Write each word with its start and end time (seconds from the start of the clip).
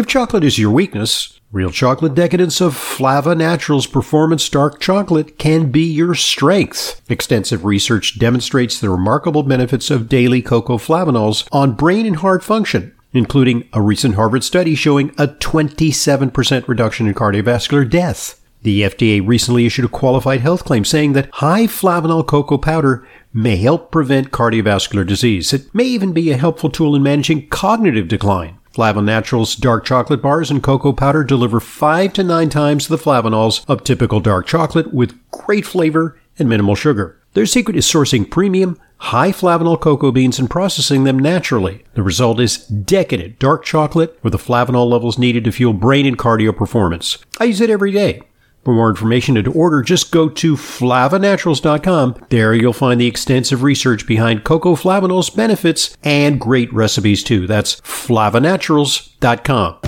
If 0.00 0.06
chocolate 0.06 0.44
is 0.44 0.58
your 0.58 0.70
weakness, 0.70 1.38
Real 1.52 1.70
Chocolate 1.70 2.14
Decadence 2.14 2.62
of 2.62 2.74
Flava 2.74 3.34
Naturals 3.34 3.86
Performance 3.86 4.48
Dark 4.48 4.80
Chocolate 4.80 5.36
can 5.36 5.70
be 5.70 5.82
your 5.82 6.14
strength. 6.14 7.02
Extensive 7.10 7.66
research 7.66 8.18
demonstrates 8.18 8.80
the 8.80 8.88
remarkable 8.88 9.42
benefits 9.42 9.90
of 9.90 10.08
daily 10.08 10.40
cocoa 10.40 10.78
flavanols 10.78 11.46
on 11.52 11.72
brain 11.72 12.06
and 12.06 12.16
heart 12.16 12.42
function, 12.42 12.94
including 13.12 13.68
a 13.74 13.82
recent 13.82 14.14
Harvard 14.14 14.42
study 14.42 14.74
showing 14.74 15.10
a 15.18 15.28
27% 15.28 16.66
reduction 16.66 17.06
in 17.06 17.12
cardiovascular 17.12 17.86
death. 17.86 18.40
The 18.62 18.80
FDA 18.80 19.20
recently 19.22 19.66
issued 19.66 19.84
a 19.84 19.88
qualified 19.88 20.40
health 20.40 20.64
claim 20.64 20.86
saying 20.86 21.12
that 21.12 21.28
high 21.34 21.66
flavanol 21.66 22.26
cocoa 22.26 22.56
powder 22.56 23.06
may 23.34 23.56
help 23.56 23.92
prevent 23.92 24.30
cardiovascular 24.30 25.06
disease. 25.06 25.52
It 25.52 25.74
may 25.74 25.84
even 25.84 26.14
be 26.14 26.30
a 26.30 26.38
helpful 26.38 26.70
tool 26.70 26.96
in 26.96 27.02
managing 27.02 27.48
cognitive 27.48 28.08
decline. 28.08 28.56
Flava 28.70 29.02
Naturals 29.02 29.56
dark 29.56 29.84
chocolate 29.84 30.22
bars 30.22 30.48
and 30.48 30.62
cocoa 30.62 30.92
powder 30.92 31.24
deliver 31.24 31.58
5 31.58 32.12
to 32.12 32.22
9 32.22 32.48
times 32.48 32.86
the 32.86 32.96
flavanols 32.96 33.68
of 33.68 33.82
typical 33.82 34.20
dark 34.20 34.46
chocolate 34.46 34.94
with 34.94 35.18
great 35.32 35.66
flavor 35.66 36.16
and 36.38 36.48
minimal 36.48 36.76
sugar. 36.76 37.18
Their 37.34 37.46
secret 37.46 37.76
is 37.76 37.84
sourcing 37.84 38.30
premium, 38.30 38.78
high 38.98 39.32
flavanol 39.32 39.80
cocoa 39.80 40.12
beans 40.12 40.38
and 40.38 40.48
processing 40.48 41.02
them 41.02 41.18
naturally. 41.18 41.84
The 41.94 42.04
result 42.04 42.38
is 42.38 42.58
decadent 42.66 43.40
dark 43.40 43.64
chocolate 43.64 44.16
with 44.22 44.32
the 44.32 44.38
flavanol 44.38 44.88
levels 44.88 45.18
needed 45.18 45.42
to 45.44 45.52
fuel 45.52 45.72
brain 45.72 46.06
and 46.06 46.16
cardio 46.16 46.56
performance. 46.56 47.18
I 47.40 47.44
use 47.44 47.60
it 47.60 47.70
every 47.70 47.90
day. 47.90 48.22
For 48.64 48.74
more 48.74 48.90
information 48.90 49.38
and 49.38 49.44
to 49.46 49.52
order, 49.52 49.80
just 49.80 50.12
go 50.12 50.28
to 50.28 50.54
flavanaturals.com. 50.54 52.26
There 52.28 52.52
you'll 52.54 52.74
find 52.74 53.00
the 53.00 53.06
extensive 53.06 53.62
research 53.62 54.06
behind 54.06 54.44
cocoa 54.44 54.74
flavanol's 54.74 55.30
benefits 55.30 55.96
and 56.02 56.38
great 56.38 56.70
recipes 56.72 57.24
too. 57.24 57.46
That's 57.46 57.80
flavanaturals.com. 57.80 59.78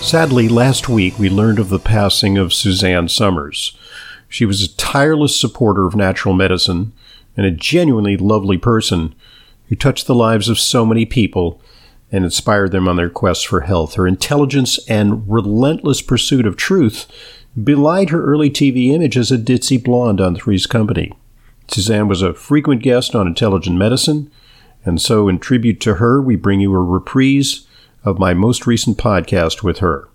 Sadly, 0.00 0.48
last 0.48 0.88
week 0.88 1.18
we 1.18 1.28
learned 1.28 1.58
of 1.58 1.70
the 1.70 1.80
passing 1.80 2.38
of 2.38 2.54
Suzanne 2.54 3.08
Somers. 3.08 3.76
She 4.28 4.46
was 4.46 4.62
a 4.62 4.76
tireless 4.76 5.38
supporter 5.38 5.86
of 5.86 5.96
natural 5.96 6.34
medicine 6.34 6.92
and 7.36 7.44
a 7.44 7.50
genuinely 7.50 8.16
lovely 8.16 8.58
person 8.58 9.14
who 9.68 9.74
touched 9.74 10.06
the 10.06 10.14
lives 10.14 10.48
of 10.48 10.58
so 10.58 10.86
many 10.86 11.04
people 11.04 11.60
and 12.10 12.24
inspired 12.24 12.72
them 12.72 12.88
on 12.88 12.96
their 12.96 13.10
quest 13.10 13.46
for 13.46 13.62
health. 13.62 13.94
Her 13.94 14.06
intelligence 14.06 14.78
and 14.88 15.28
relentless 15.30 16.00
pursuit 16.02 16.46
of 16.46 16.56
truth 16.56 17.06
belied 17.62 18.10
her 18.10 18.24
early 18.24 18.50
TV 18.50 18.92
image 18.92 19.16
as 19.16 19.30
a 19.30 19.38
ditzy 19.38 19.82
blonde 19.82 20.20
on 20.20 20.36
Three's 20.36 20.66
Company. 20.66 21.12
Suzanne 21.68 22.08
was 22.08 22.22
a 22.22 22.34
frequent 22.34 22.82
guest 22.82 23.14
on 23.14 23.26
Intelligent 23.26 23.76
Medicine, 23.76 24.30
and 24.84 25.00
so 25.00 25.28
in 25.28 25.38
tribute 25.38 25.80
to 25.80 25.94
her, 25.94 26.22
we 26.22 26.36
bring 26.36 26.60
you 26.60 26.74
a 26.74 26.82
reprise 26.82 27.66
of 28.04 28.18
my 28.18 28.32
most 28.32 28.66
recent 28.66 28.96
podcast 28.96 29.62
with 29.62 29.78
her. 29.78 30.08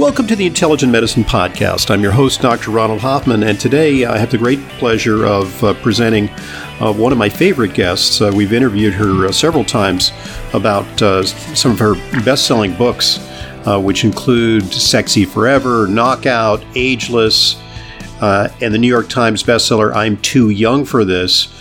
Welcome 0.00 0.26
to 0.28 0.34
the 0.34 0.46
Intelligent 0.46 0.90
Medicine 0.90 1.24
Podcast. 1.24 1.90
I'm 1.90 2.00
your 2.00 2.12
host, 2.12 2.40
Dr. 2.40 2.70
Ronald 2.70 3.00
Hoffman, 3.00 3.42
and 3.42 3.60
today 3.60 4.06
I 4.06 4.16
have 4.16 4.30
the 4.30 4.38
great 4.38 4.58
pleasure 4.78 5.26
of 5.26 5.62
uh, 5.62 5.74
presenting 5.74 6.30
uh, 6.80 6.90
one 6.90 7.12
of 7.12 7.18
my 7.18 7.28
favorite 7.28 7.74
guests. 7.74 8.18
Uh, 8.18 8.32
we've 8.34 8.54
interviewed 8.54 8.94
her 8.94 9.26
uh, 9.26 9.30
several 9.30 9.62
times 9.62 10.12
about 10.54 11.02
uh, 11.02 11.22
some 11.24 11.72
of 11.72 11.78
her 11.80 11.96
best 12.24 12.46
selling 12.46 12.74
books, 12.76 13.18
uh, 13.66 13.78
which 13.78 14.02
include 14.02 14.64
Sexy 14.72 15.26
Forever, 15.26 15.86
Knockout, 15.86 16.64
Ageless, 16.74 17.60
and 18.22 18.72
the 18.72 18.78
New 18.78 18.88
York 18.88 19.10
Times 19.10 19.42
bestseller, 19.42 19.94
I'm 19.94 20.16
Too 20.16 20.48
Young 20.48 20.86
for 20.86 21.04
This, 21.04 21.52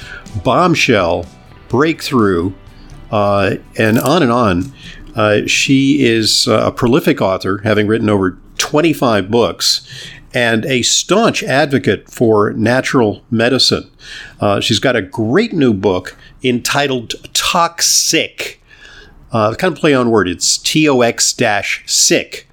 Bombshell, 0.45 1.25
Breakthrough, 1.67 2.53
and 3.11 3.99
on 3.99 4.23
and 4.23 4.31
on. 4.31 4.71
Uh, 5.19 5.45
she 5.45 6.05
is 6.05 6.47
uh, 6.47 6.67
a 6.67 6.71
prolific 6.71 7.19
author, 7.19 7.57
having 7.65 7.87
written 7.87 8.07
over 8.07 8.39
25 8.57 9.29
books, 9.29 9.85
and 10.33 10.65
a 10.65 10.81
staunch 10.81 11.43
advocate 11.43 12.09
for 12.09 12.53
natural 12.53 13.21
medicine. 13.29 13.91
Uh, 14.39 14.61
she's 14.61 14.79
got 14.79 14.95
a 14.95 15.01
great 15.01 15.51
new 15.51 15.73
book 15.73 16.15
entitled 16.41 17.15
Tox-Sick. 17.33 18.61
Uh, 19.33 19.53
kind 19.55 19.73
of 19.73 19.77
play 19.77 19.93
on 19.93 20.09
word. 20.09 20.29
It's 20.29 20.57
T 20.57 20.87
O 20.87 21.01
X 21.01 21.35
sick. 21.85 22.47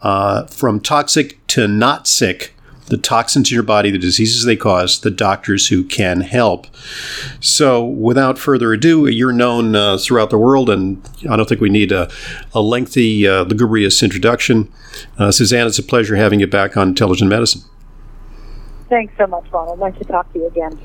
Uh, 0.00 0.46
from 0.46 0.80
toxic 0.80 1.46
to 1.48 1.68
not 1.68 2.08
sick 2.08 2.54
the 2.90 2.98
toxins 2.98 3.50
in 3.50 3.54
your 3.54 3.62
body, 3.62 3.90
the 3.90 3.98
diseases 3.98 4.44
they 4.44 4.56
cause, 4.56 5.00
the 5.00 5.10
doctors 5.10 5.68
who 5.68 5.82
can 5.84 6.20
help. 6.20 6.66
So, 7.40 7.84
without 7.84 8.38
further 8.38 8.72
ado, 8.72 9.06
you're 9.06 9.32
known 9.32 9.74
uh, 9.74 9.96
throughout 9.96 10.30
the 10.30 10.38
world, 10.38 10.68
and 10.68 11.02
I 11.28 11.36
don't 11.36 11.48
think 11.48 11.60
we 11.60 11.70
need 11.70 11.92
a, 11.92 12.10
a 12.52 12.60
lengthy, 12.60 13.26
uh, 13.26 13.44
lugubrious 13.44 14.02
introduction. 14.02 14.70
Uh, 15.18 15.32
Suzanne, 15.32 15.66
it's 15.66 15.78
a 15.78 15.82
pleasure 15.82 16.16
having 16.16 16.40
you 16.40 16.46
back 16.46 16.76
on 16.76 16.88
Intelligent 16.88 17.30
Medicine. 17.30 17.62
Thanks 18.90 19.14
so 19.16 19.28
much, 19.28 19.44
Ronald. 19.52 19.78
Nice 19.78 19.96
to 19.98 20.04
talk 20.04 20.30
to 20.32 20.40
you 20.40 20.48
again. 20.48 20.76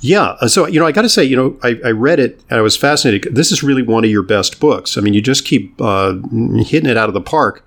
Yeah. 0.00 0.36
Uh, 0.40 0.48
so, 0.48 0.66
you 0.66 0.80
know, 0.80 0.86
I 0.86 0.92
got 0.92 1.02
to 1.02 1.08
say, 1.08 1.22
you 1.22 1.36
know, 1.36 1.56
I, 1.62 1.78
I, 1.84 1.90
read 1.92 2.18
it 2.18 2.42
and 2.50 2.58
I 2.58 2.62
was 2.62 2.76
fascinated. 2.76 3.32
This 3.32 3.52
is 3.52 3.62
really 3.62 3.82
one 3.82 4.02
of 4.02 4.10
your 4.10 4.24
best 4.24 4.58
books. 4.58 4.98
I 4.98 5.00
mean, 5.00 5.14
you 5.14 5.22
just 5.22 5.44
keep 5.44 5.80
uh, 5.80 6.14
hitting 6.56 6.90
it 6.90 6.96
out 6.96 7.08
of 7.08 7.14
the 7.14 7.20
park. 7.20 7.64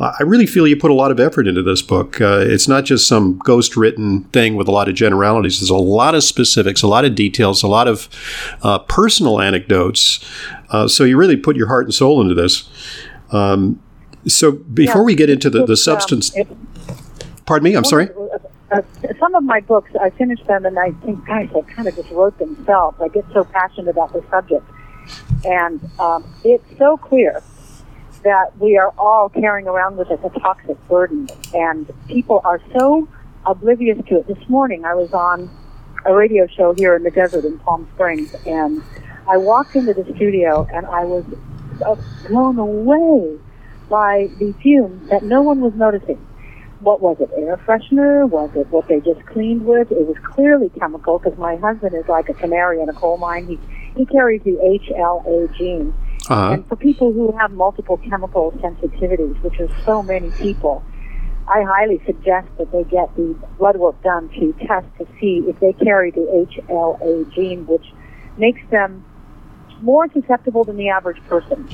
Uh, 0.00 0.14
I 0.18 0.22
really 0.22 0.46
feel 0.46 0.66
you 0.66 0.74
put 0.74 0.90
a 0.90 0.94
lot 0.94 1.10
of 1.10 1.20
effort 1.20 1.46
into 1.46 1.62
this 1.62 1.82
book. 1.82 2.18
Uh, 2.18 2.38
it's 2.40 2.66
not 2.66 2.86
just 2.86 3.06
some 3.06 3.36
ghost 3.44 3.76
written 3.76 4.24
thing 4.24 4.56
with 4.56 4.68
a 4.68 4.72
lot 4.72 4.88
of 4.88 4.94
generalities. 4.94 5.60
There's 5.60 5.68
a 5.68 5.76
lot 5.76 6.14
of 6.14 6.24
specifics, 6.24 6.80
a 6.80 6.88
lot 6.88 7.04
of 7.04 7.14
details, 7.14 7.62
a 7.62 7.68
lot 7.68 7.88
of 7.88 8.08
uh, 8.62 8.78
personal 8.80 9.42
anecdotes. 9.42 10.24
Uh, 10.70 10.88
so, 10.88 11.04
you 11.04 11.18
really 11.18 11.36
put 11.36 11.56
your 11.56 11.68
heart 11.68 11.84
and 11.84 11.94
soul 11.94 12.22
into 12.22 12.34
this. 12.34 12.70
Um, 13.32 13.82
so, 14.26 14.52
before 14.52 15.02
yeah, 15.02 15.04
we 15.04 15.14
get 15.14 15.28
into 15.28 15.50
the, 15.50 15.66
the 15.66 15.76
substance. 15.76 16.34
it, 16.34 16.48
pardon 17.44 17.64
me, 17.64 17.74
I'm 17.74 17.84
sorry? 17.84 18.08
Uh, 18.70 18.82
some 19.18 19.34
of 19.34 19.44
my 19.44 19.60
books, 19.60 19.90
I 20.00 20.10
finish 20.10 20.42
them 20.44 20.64
and 20.64 20.78
I 20.78 20.92
think, 21.04 21.24
guys, 21.26 21.48
they 21.54 21.62
kind 21.62 21.86
of 21.86 21.94
just 21.94 22.10
wrote 22.10 22.38
themselves. 22.38 22.98
I 23.00 23.08
get 23.08 23.24
so 23.32 23.44
passionate 23.44 23.88
about 23.88 24.12
the 24.12 24.24
subject. 24.30 24.64
And 25.44 25.80
um, 26.00 26.24
it's 26.44 26.64
so 26.78 26.96
clear 26.96 27.42
that 28.24 28.58
we 28.58 28.76
are 28.76 28.92
all 28.98 29.28
carrying 29.28 29.68
around 29.68 29.96
with 29.96 30.10
us 30.10 30.18
a 30.24 30.40
toxic 30.40 30.76
burden. 30.88 31.28
And 31.54 31.90
people 32.08 32.40
are 32.44 32.60
so 32.76 33.08
oblivious 33.44 33.98
to 34.08 34.18
it. 34.18 34.26
This 34.26 34.48
morning 34.48 34.84
I 34.84 34.94
was 34.94 35.12
on 35.12 35.48
a 36.04 36.14
radio 36.14 36.46
show 36.46 36.74
here 36.74 36.96
in 36.96 37.04
the 37.04 37.10
desert 37.10 37.44
in 37.44 37.58
Palm 37.60 37.88
Springs, 37.94 38.34
and 38.46 38.82
I 39.28 39.36
walked 39.36 39.74
into 39.74 39.92
the 39.92 40.04
studio 40.14 40.66
and 40.72 40.86
I 40.86 41.04
was 41.04 41.24
blown 42.28 42.58
away 42.58 43.38
by 43.88 44.28
the 44.38 44.52
fumes 44.62 45.10
that 45.10 45.22
no 45.22 45.42
one 45.42 45.60
was 45.60 45.74
noticing 45.74 46.24
what 46.80 47.00
was 47.00 47.16
it, 47.20 47.30
air 47.36 47.56
freshener? 47.56 48.28
Was 48.28 48.50
it 48.54 48.68
what 48.68 48.88
they 48.88 49.00
just 49.00 49.24
cleaned 49.26 49.64
with? 49.64 49.90
It 49.90 50.06
was 50.06 50.16
clearly 50.22 50.68
chemical 50.78 51.18
because 51.18 51.38
my 51.38 51.56
husband 51.56 51.94
is 51.94 52.06
like 52.08 52.28
a 52.28 52.34
canary 52.34 52.80
in 52.80 52.88
a 52.88 52.92
coal 52.92 53.16
mine. 53.16 53.46
He 53.46 53.58
he 53.96 54.04
carries 54.06 54.42
the 54.42 54.52
HLA 54.52 55.56
gene. 55.56 55.94
Uh-huh. 56.28 56.52
And 56.52 56.66
for 56.66 56.76
people 56.76 57.12
who 57.12 57.32
have 57.38 57.52
multiple 57.52 57.96
chemical 57.98 58.52
sensitivities, 58.52 59.40
which 59.42 59.58
is 59.60 59.70
so 59.84 60.02
many 60.02 60.30
people, 60.32 60.84
I 61.48 61.62
highly 61.62 62.02
suggest 62.04 62.48
that 62.58 62.72
they 62.72 62.82
get 62.84 63.14
the 63.16 63.36
blood 63.58 63.76
work 63.76 64.02
done 64.02 64.28
to 64.30 64.52
test 64.66 64.86
to 64.98 65.06
see 65.20 65.44
if 65.46 65.58
they 65.60 65.72
carry 65.72 66.10
the 66.10 66.46
HLA 66.68 67.32
gene, 67.32 67.66
which 67.66 67.86
makes 68.36 68.60
them 68.70 69.04
more 69.80 70.08
susceptible 70.12 70.64
than 70.64 70.76
the 70.76 70.88
average 70.88 71.22
person. 71.28 71.68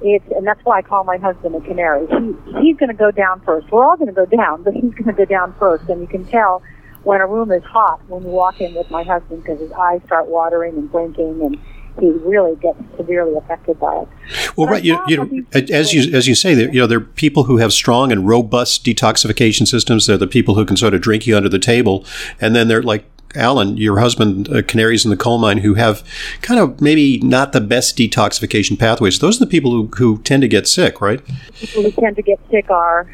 It's, 0.00 0.24
and 0.34 0.46
that's 0.46 0.60
why 0.64 0.78
I 0.78 0.82
call 0.82 1.04
my 1.04 1.16
husband 1.16 1.54
a 1.54 1.60
canary. 1.60 2.06
He, 2.06 2.60
he's 2.60 2.76
going 2.76 2.88
to 2.88 2.94
go 2.94 3.10
down 3.10 3.40
first. 3.40 3.70
We're 3.70 3.84
all 3.84 3.96
going 3.96 4.08
to 4.08 4.12
go 4.12 4.26
down, 4.26 4.62
but 4.62 4.74
he's 4.74 4.92
going 4.94 5.04
to 5.06 5.12
go 5.12 5.24
down 5.24 5.54
first. 5.58 5.88
And 5.88 6.00
you 6.00 6.06
can 6.06 6.24
tell 6.24 6.62
when 7.02 7.20
a 7.20 7.26
room 7.26 7.50
is 7.52 7.62
hot 7.64 8.00
when 8.08 8.22
you 8.22 8.28
walk 8.28 8.60
in 8.60 8.74
with 8.74 8.90
my 8.90 9.02
husband 9.02 9.42
because 9.42 9.60
his 9.60 9.72
eyes 9.72 10.00
start 10.06 10.26
watering 10.26 10.74
and 10.74 10.90
blinking 10.90 11.42
and 11.42 11.58
he 12.00 12.10
really 12.10 12.54
gets 12.56 12.78
severely 12.96 13.34
affected 13.36 13.78
by 13.80 14.02
it. 14.02 14.08
Well, 14.56 14.66
but 14.66 14.74
right, 14.74 14.84
you, 14.84 14.98
you 15.08 15.16
know, 15.16 15.44
as 15.52 15.92
you 15.92 16.14
as 16.14 16.28
you 16.28 16.34
say, 16.34 16.54
you 16.54 16.80
know, 16.80 16.86
there 16.86 16.98
are 16.98 17.02
people 17.02 17.44
who 17.44 17.56
have 17.58 17.72
strong 17.72 18.12
and 18.12 18.26
robust 18.26 18.84
detoxification 18.84 19.66
systems. 19.66 20.06
They're 20.06 20.16
the 20.16 20.26
people 20.26 20.54
who 20.54 20.64
can 20.64 20.76
sort 20.76 20.94
of 20.94 21.00
drink 21.00 21.26
you 21.26 21.36
under 21.36 21.48
the 21.48 21.58
table, 21.58 22.04
and 22.40 22.54
then 22.54 22.68
they're 22.68 22.82
like 22.82 23.04
Alan, 23.34 23.76
your 23.76 23.98
husband, 23.98 24.48
uh, 24.48 24.62
Canaries 24.62 25.04
in 25.04 25.10
the 25.10 25.16
Coal 25.16 25.38
Mine, 25.38 25.58
who 25.58 25.74
have 25.74 26.02
kind 26.40 26.60
of 26.60 26.80
maybe 26.80 27.18
not 27.18 27.52
the 27.52 27.60
best 27.60 27.96
detoxification 27.96 28.78
pathways. 28.78 29.18
Those 29.18 29.36
are 29.36 29.44
the 29.44 29.50
people 29.50 29.70
who, 29.70 29.86
who 29.96 30.18
tend 30.22 30.42
to 30.42 30.48
get 30.48 30.66
sick, 30.66 31.00
right? 31.00 31.20
People 31.54 31.82
who 31.82 31.92
tend 31.92 32.16
to 32.16 32.22
get 32.22 32.40
sick 32.50 32.70
are 32.70 33.06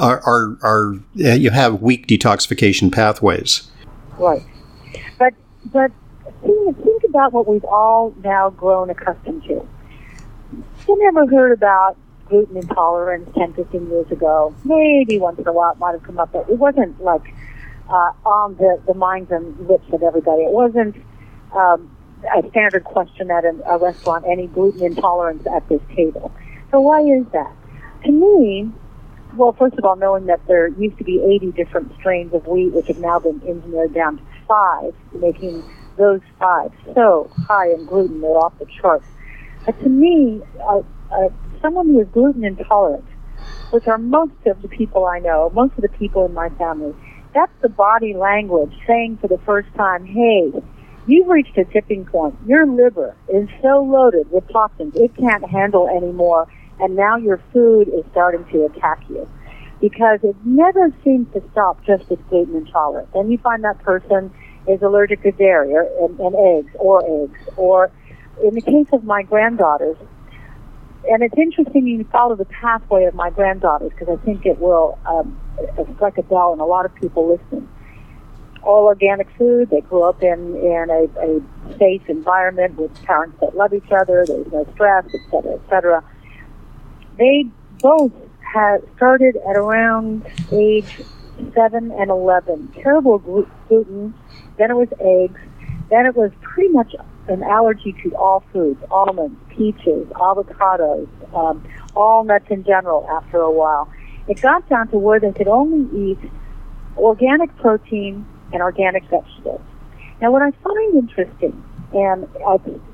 are 0.00 0.22
are, 0.24 0.56
are 0.62 0.94
you 1.14 1.50
have 1.50 1.82
weak 1.82 2.06
detoxification 2.06 2.92
pathways. 2.92 3.70
Right, 4.18 4.42
but 5.18 5.34
but 5.66 5.90
think, 6.42 6.82
think 6.82 7.04
about 7.04 7.32
what 7.32 7.46
we've 7.46 7.64
all 7.64 8.14
now 8.22 8.50
grown 8.50 8.90
accustomed 8.90 9.42
to. 9.44 9.66
you 10.88 10.98
never 11.04 11.26
heard 11.26 11.52
about 11.52 11.96
gluten 12.28 12.56
intolerance 12.56 13.28
10, 13.36 13.54
15 13.54 13.90
years 13.90 14.10
ago. 14.10 14.54
Maybe 14.64 15.18
once 15.18 15.38
in 15.38 15.46
a 15.46 15.52
while 15.52 15.72
it 15.72 15.78
might 15.78 15.92
have 15.92 16.02
come 16.02 16.18
up, 16.18 16.32
but 16.32 16.48
it 16.48 16.58
wasn't 16.58 17.00
like 17.02 17.34
uh, 17.88 18.12
on 18.24 18.56
the, 18.56 18.80
the 18.86 18.94
minds 18.94 19.30
and 19.30 19.68
lips 19.68 19.86
of 19.92 20.02
everybody. 20.02 20.42
It 20.42 20.52
wasn't 20.52 20.96
um, 21.54 21.94
a 22.34 22.48
standard 22.50 22.84
question 22.84 23.30
at 23.30 23.44
a, 23.44 23.54
a 23.66 23.78
restaurant, 23.78 24.24
any 24.28 24.46
gluten 24.46 24.82
intolerance 24.82 25.46
at 25.46 25.68
this 25.68 25.80
table. 25.94 26.32
So 26.70 26.80
why 26.80 27.02
is 27.02 27.26
that? 27.32 27.52
To 28.04 28.12
me, 28.12 28.70
well, 29.36 29.52
first 29.52 29.78
of 29.78 29.84
all, 29.84 29.96
knowing 29.96 30.26
that 30.26 30.40
there 30.46 30.68
used 30.68 30.98
to 30.98 31.04
be 31.04 31.22
80 31.22 31.52
different 31.52 31.92
strains 31.98 32.34
of 32.34 32.46
wheat, 32.46 32.72
which 32.72 32.86
have 32.88 32.98
now 32.98 33.18
been 33.18 33.40
engineered 33.46 33.94
down 33.94 34.18
to 34.18 34.22
five, 34.46 34.94
making 35.12 35.62
those 35.96 36.20
five 36.38 36.72
so 36.94 37.30
high 37.46 37.70
in 37.70 37.84
gluten 37.86 38.20
they're 38.20 38.30
off 38.30 38.58
the 38.58 38.66
charts. 38.80 39.04
But 39.66 39.78
to 39.82 39.88
me, 39.88 40.42
uh, 40.60 40.82
uh, 41.10 41.28
someone 41.60 41.86
who 41.86 42.00
is 42.00 42.08
gluten 42.08 42.44
intolerant, 42.44 43.04
which 43.70 43.86
are 43.86 43.98
most 43.98 44.34
of 44.46 44.60
the 44.62 44.68
people 44.68 45.06
I 45.06 45.18
know, 45.18 45.50
most 45.54 45.74
of 45.76 45.82
the 45.82 45.88
people 45.88 46.26
in 46.26 46.34
my 46.34 46.48
family, 46.50 46.94
that's 47.34 47.52
the 47.62 47.68
body 47.68 48.14
language 48.14 48.72
saying 48.86 49.18
for 49.20 49.28
the 49.28 49.38
first 49.38 49.68
time, 49.74 50.04
hey, 50.04 50.52
you've 51.06 51.28
reached 51.28 51.56
a 51.58 51.64
tipping 51.64 52.04
point. 52.04 52.36
Your 52.46 52.66
liver 52.66 53.16
is 53.28 53.48
so 53.60 53.82
loaded 53.82 54.30
with 54.30 54.48
toxins, 54.52 54.94
it 54.96 55.16
can't 55.16 55.48
handle 55.48 55.88
anymore, 55.88 56.46
and 56.80 56.96
now 56.96 57.16
your 57.16 57.40
food 57.52 57.88
is 57.88 58.04
starting 58.10 58.44
to 58.52 58.66
attack 58.66 59.02
you. 59.08 59.28
Because 59.80 60.20
it 60.22 60.36
never 60.44 60.92
seems 61.02 61.32
to 61.32 61.42
stop 61.50 61.84
just 61.84 62.08
with 62.08 62.24
gluten 62.28 62.54
intolerance. 62.54 63.08
Then 63.14 63.30
you 63.30 63.38
find 63.38 63.64
that 63.64 63.82
person 63.82 64.32
is 64.68 64.80
allergic 64.80 65.22
to 65.22 65.32
dairy 65.32 65.72
or, 65.72 65.88
and, 66.00 66.20
and 66.20 66.36
eggs 66.36 66.72
or 66.78 67.02
eggs. 67.24 67.38
Or 67.56 67.90
in 68.44 68.54
the 68.54 68.60
case 68.60 68.86
of 68.92 69.02
my 69.02 69.22
granddaughters, 69.24 69.96
and 71.08 71.22
it's 71.24 71.36
interesting 71.36 71.86
you 71.86 72.04
follow 72.12 72.36
the 72.36 72.44
pathway 72.44 73.04
of 73.04 73.14
my 73.14 73.30
granddaughters 73.30 73.90
because 73.90 74.08
I 74.08 74.24
think 74.24 74.46
it 74.46 74.60
will 74.60 74.98
um, 75.04 75.36
strike 75.94 76.18
a 76.18 76.22
bell 76.22 76.52
and 76.52 76.60
a 76.60 76.64
lot 76.64 76.84
of 76.84 76.94
people 76.94 77.28
listen. 77.28 77.68
All 78.62 78.84
organic 78.84 79.28
food. 79.36 79.70
They 79.70 79.80
grew 79.80 80.04
up 80.04 80.22
in 80.22 80.56
in 80.56 80.86
a, 80.88 81.20
a 81.20 81.76
safe 81.78 82.08
environment 82.08 82.76
with 82.76 82.94
parents 83.02 83.36
that 83.40 83.56
love 83.56 83.72
each 83.74 83.90
other. 83.90 84.24
There's 84.26 84.52
no 84.52 84.66
stress, 84.74 85.04
et 85.12 85.20
cetera, 85.30 85.54
et 85.54 85.60
cetera. 85.68 86.04
They 87.18 87.46
both 87.80 88.12
had 88.40 88.78
started 88.96 89.36
at 89.48 89.56
around 89.56 90.24
age 90.52 91.00
seven 91.54 91.90
and 91.90 92.10
eleven. 92.10 92.68
Terrible 92.80 93.18
gluten. 93.18 94.14
Then 94.58 94.70
it 94.70 94.74
was 94.74 94.88
eggs. 95.00 95.40
Then 95.90 96.06
it 96.06 96.14
was 96.14 96.30
pretty 96.40 96.68
much 96.68 96.94
an 97.28 97.42
allergy 97.42 97.94
to 98.02 98.14
all 98.16 98.44
foods, 98.52 98.80
almonds, 98.90 99.38
peaches, 99.50 100.06
avocados, 100.14 101.08
um, 101.34 101.66
all 101.94 102.24
nuts 102.24 102.46
in 102.50 102.64
general 102.64 103.06
after 103.10 103.38
a 103.38 103.50
while. 103.50 103.90
It 104.28 104.40
got 104.40 104.68
down 104.68 104.88
to 104.88 104.98
where 104.98 105.20
they 105.20 105.32
could 105.32 105.48
only 105.48 106.12
eat 106.12 106.18
organic 106.96 107.54
protein 107.56 108.26
and 108.52 108.62
organic 108.62 109.04
vegetables. 109.04 109.60
Now, 110.20 110.30
what 110.30 110.42
I 110.42 110.50
find 110.62 110.94
interesting, 110.94 111.62
and 111.92 112.28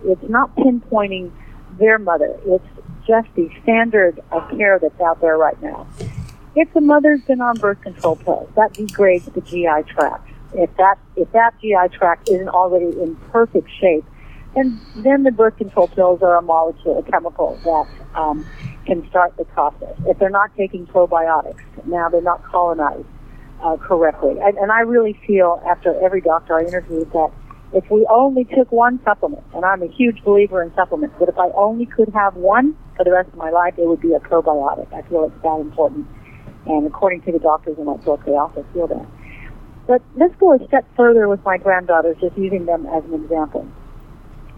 it's 0.05 0.29
not 0.29 0.55
pinpointing 0.57 1.31
their 1.79 1.99
mother, 1.99 2.39
it's 2.47 2.65
just 3.07 3.29
the 3.35 3.51
standard 3.63 4.21
of 4.33 4.49
care 4.51 4.79
that's 4.79 5.01
out 5.01 5.21
there 5.21 5.37
right 5.37 5.61
now. 5.63 5.87
If 6.55 6.73
the 6.73 6.81
mother's 6.81 7.21
been 7.23 7.41
on 7.41 7.57
birth 7.57 7.81
control 7.83 8.17
pills, 8.17 8.49
that 8.57 8.73
degrades 8.73 9.27
the 9.27 9.41
GI 9.41 9.85
tract. 9.89 10.29
If 10.55 10.75
that 10.77 10.99
if 11.15 11.31
that 11.33 11.55
GI 11.61 11.97
tract 11.97 12.29
isn't 12.31 12.49
already 12.49 13.01
in 13.01 13.17
perfect 13.31 13.69
shape, 13.79 14.05
and 14.57 14.81
then 14.97 15.23
the 15.23 15.31
birth 15.31 15.57
control 15.59 15.89
pills 15.89 16.23
are 16.23 16.37
a 16.37 16.43
molecule, 16.43 16.99
a 16.99 17.03
chemical 17.03 17.59
that 17.65 17.87
um, 18.15 18.47
can 18.89 19.07
start 19.11 19.37
the 19.37 19.45
process. 19.45 19.95
If 20.07 20.19
they're 20.19 20.31
not 20.31 20.51
taking 20.57 20.87
probiotics, 20.87 21.61
now 21.85 22.09
they're 22.09 22.23
not 22.23 22.43
colonized 22.45 23.07
uh, 23.63 23.77
correctly. 23.77 24.37
And, 24.41 24.57
and 24.57 24.73
I 24.73 24.81
really 24.81 25.21
feel 25.27 25.63
after 25.69 25.95
every 26.03 26.23
doctor 26.23 26.59
I 26.59 26.65
interviewed 26.65 27.13
that 27.13 27.31
if 27.75 27.85
we 27.91 28.07
only 28.11 28.45
took 28.45 28.73
one 28.73 28.99
supplement, 29.05 29.45
and 29.55 29.63
I'm 29.63 29.83
a 29.83 29.89
huge 29.89 30.25
believer 30.25 30.63
in 30.63 30.75
supplements, 30.75 31.15
but 31.19 31.29
if 31.29 31.39
I 31.39 31.51
only 31.51 31.85
could 31.85 32.09
have 32.15 32.35
one 32.35 32.75
for 32.97 33.05
the 33.05 33.13
rest 33.13 33.29
of 33.29 33.37
my 33.37 33.51
life, 33.51 33.75
it 33.77 33.87
would 33.87 34.01
be 34.01 34.15
a 34.15 34.21
probiotic. 34.21 34.91
I 34.95 35.03
feel 35.03 35.25
it's 35.25 35.43
that 35.43 35.61
important. 35.61 36.09
And 36.67 36.87
according 36.87 37.23
to 37.23 37.33
the 37.33 37.39
doctors 37.39 37.77
in 37.77 37.85
my 37.85 37.97
book, 37.99 38.25
they 38.25 38.37
also 38.37 38.65
feel 38.73 38.87
that. 38.87 39.07
But 39.87 40.03
let's 40.17 40.35
go 40.37 40.55
a 40.55 40.67
step 40.67 40.87
further 40.97 41.29
with 41.29 41.45
my 41.45 41.59
granddaughters, 41.59 42.17
just 42.21 42.37
using 42.39 42.65
them 42.65 42.87
as 42.87 43.05
an 43.05 43.15
example. 43.15 43.69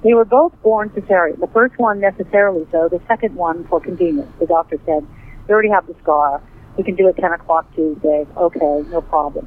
They 0.03 0.15
were 0.15 0.25
both 0.25 0.53
born 0.63 0.91
cesarean. 0.91 1.41
The 1.41 1.47
first 1.49 1.79
one 1.79 2.01
necessarily 2.01 2.67
so. 2.73 2.89
The 2.89 3.01
second 3.07 3.35
one 3.35 3.65
for 3.69 3.81
convenience. 3.81 4.33
The 4.39 4.47
doctor 4.47 4.79
said, 4.87 5.07
"We 5.47 5.53
already 5.53 5.69
have 5.69 5.87
the 5.87 5.95
scar. 6.03 6.41
We 6.77 6.85
can 6.85 6.95
do 6.95 7.09
it 7.09 7.17
10 7.17 7.33
o'clock 7.33 7.67
Tuesday. 7.75 8.27
Okay, 8.37 8.85
no 8.91 9.03
problem." 9.03 9.47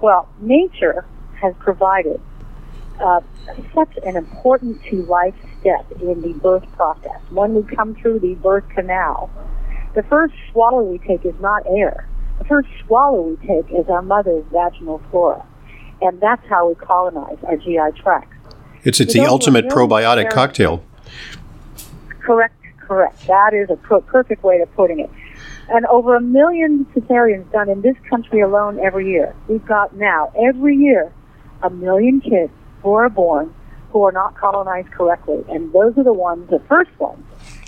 Well, 0.00 0.28
nature 0.40 1.04
has 1.40 1.54
provided 1.58 2.20
uh, 3.00 3.20
such 3.74 3.96
an 4.04 4.16
important 4.16 4.82
to 4.84 5.02
life 5.02 5.34
step 5.60 5.90
in 6.00 6.22
the 6.22 6.32
birth 6.34 6.64
process. 6.72 7.20
When 7.30 7.54
we 7.54 7.62
come 7.62 7.94
through 7.94 8.20
the 8.20 8.34
birth 8.34 8.68
canal, 8.70 9.30
the 9.94 10.02
first 10.04 10.34
swallow 10.50 10.82
we 10.82 10.98
take 10.98 11.24
is 11.24 11.38
not 11.40 11.64
air. 11.66 12.08
The 12.38 12.44
first 12.44 12.68
swallow 12.84 13.20
we 13.20 13.46
take 13.46 13.70
is 13.70 13.88
our 13.88 14.02
mother's 14.02 14.44
vaginal 14.50 15.00
flora. 15.10 15.44
And 16.00 16.20
that's 16.20 16.44
how 16.48 16.68
we 16.68 16.74
colonize 16.74 17.38
our 17.44 17.56
GI 17.56 18.00
tract. 18.02 18.33
It's 18.84 19.00
it's 19.00 19.12
the 19.12 19.20
ultimate 19.20 19.68
probiotic 19.68 20.30
cocktail. 20.30 20.84
Correct, 22.20 22.54
correct. 22.78 23.26
That 23.26 23.54
is 23.54 23.70
a 23.70 23.76
pro- 23.76 24.02
perfect 24.02 24.42
way 24.42 24.60
of 24.60 24.72
putting 24.74 25.00
it. 25.00 25.10
And 25.68 25.86
over 25.86 26.14
a 26.14 26.20
million 26.20 26.84
cesareans 26.94 27.50
done 27.50 27.70
in 27.70 27.80
this 27.80 27.96
country 28.08 28.40
alone 28.40 28.78
every 28.80 29.08
year. 29.08 29.34
We've 29.48 29.64
got 29.64 29.96
now 29.96 30.30
every 30.36 30.76
year 30.76 31.12
a 31.62 31.70
million 31.70 32.20
kids 32.20 32.52
who 32.82 32.92
are 32.92 33.08
born 33.08 33.54
who 33.94 34.02
are 34.02 34.12
not 34.12 34.36
colonized 34.36 34.90
correctly, 34.90 35.44
and 35.48 35.72
those 35.72 35.96
are 35.96 36.02
the 36.02 36.12
ones, 36.12 36.50
the 36.50 36.58
first 36.68 36.90
ones, 36.98 37.24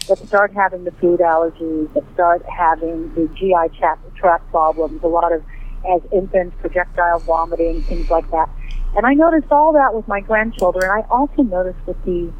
that 0.09 0.19
start 0.27 0.53
having 0.53 0.83
the 0.83 0.91
food 0.93 1.21
allergies, 1.21 1.93
that 1.95 2.03
start 2.15 2.45
having 2.47 3.15
the 3.15 3.29
GI 3.37 3.79
tract 3.79 4.51
problems, 4.51 5.01
a 5.05 5.07
lot 5.07 5.33
of 5.33 5.45
as 5.89 6.03
infants 6.12 6.57
projectile 6.61 7.21
vomiting, 7.21 7.81
things 7.83 8.11
like 8.11 8.29
that. 8.33 8.49
And 8.97 9.05
I 9.05 9.13
noticed 9.13 9.53
all 9.53 9.75
that 9.75 9.95
with 9.95 10.09
my 10.09 10.21
grandchildren. 10.21 10.91
I 10.91 11.03
also 11.11 11.43
noticed 11.43 11.79
with 11.87 12.03
the 12.05 12.33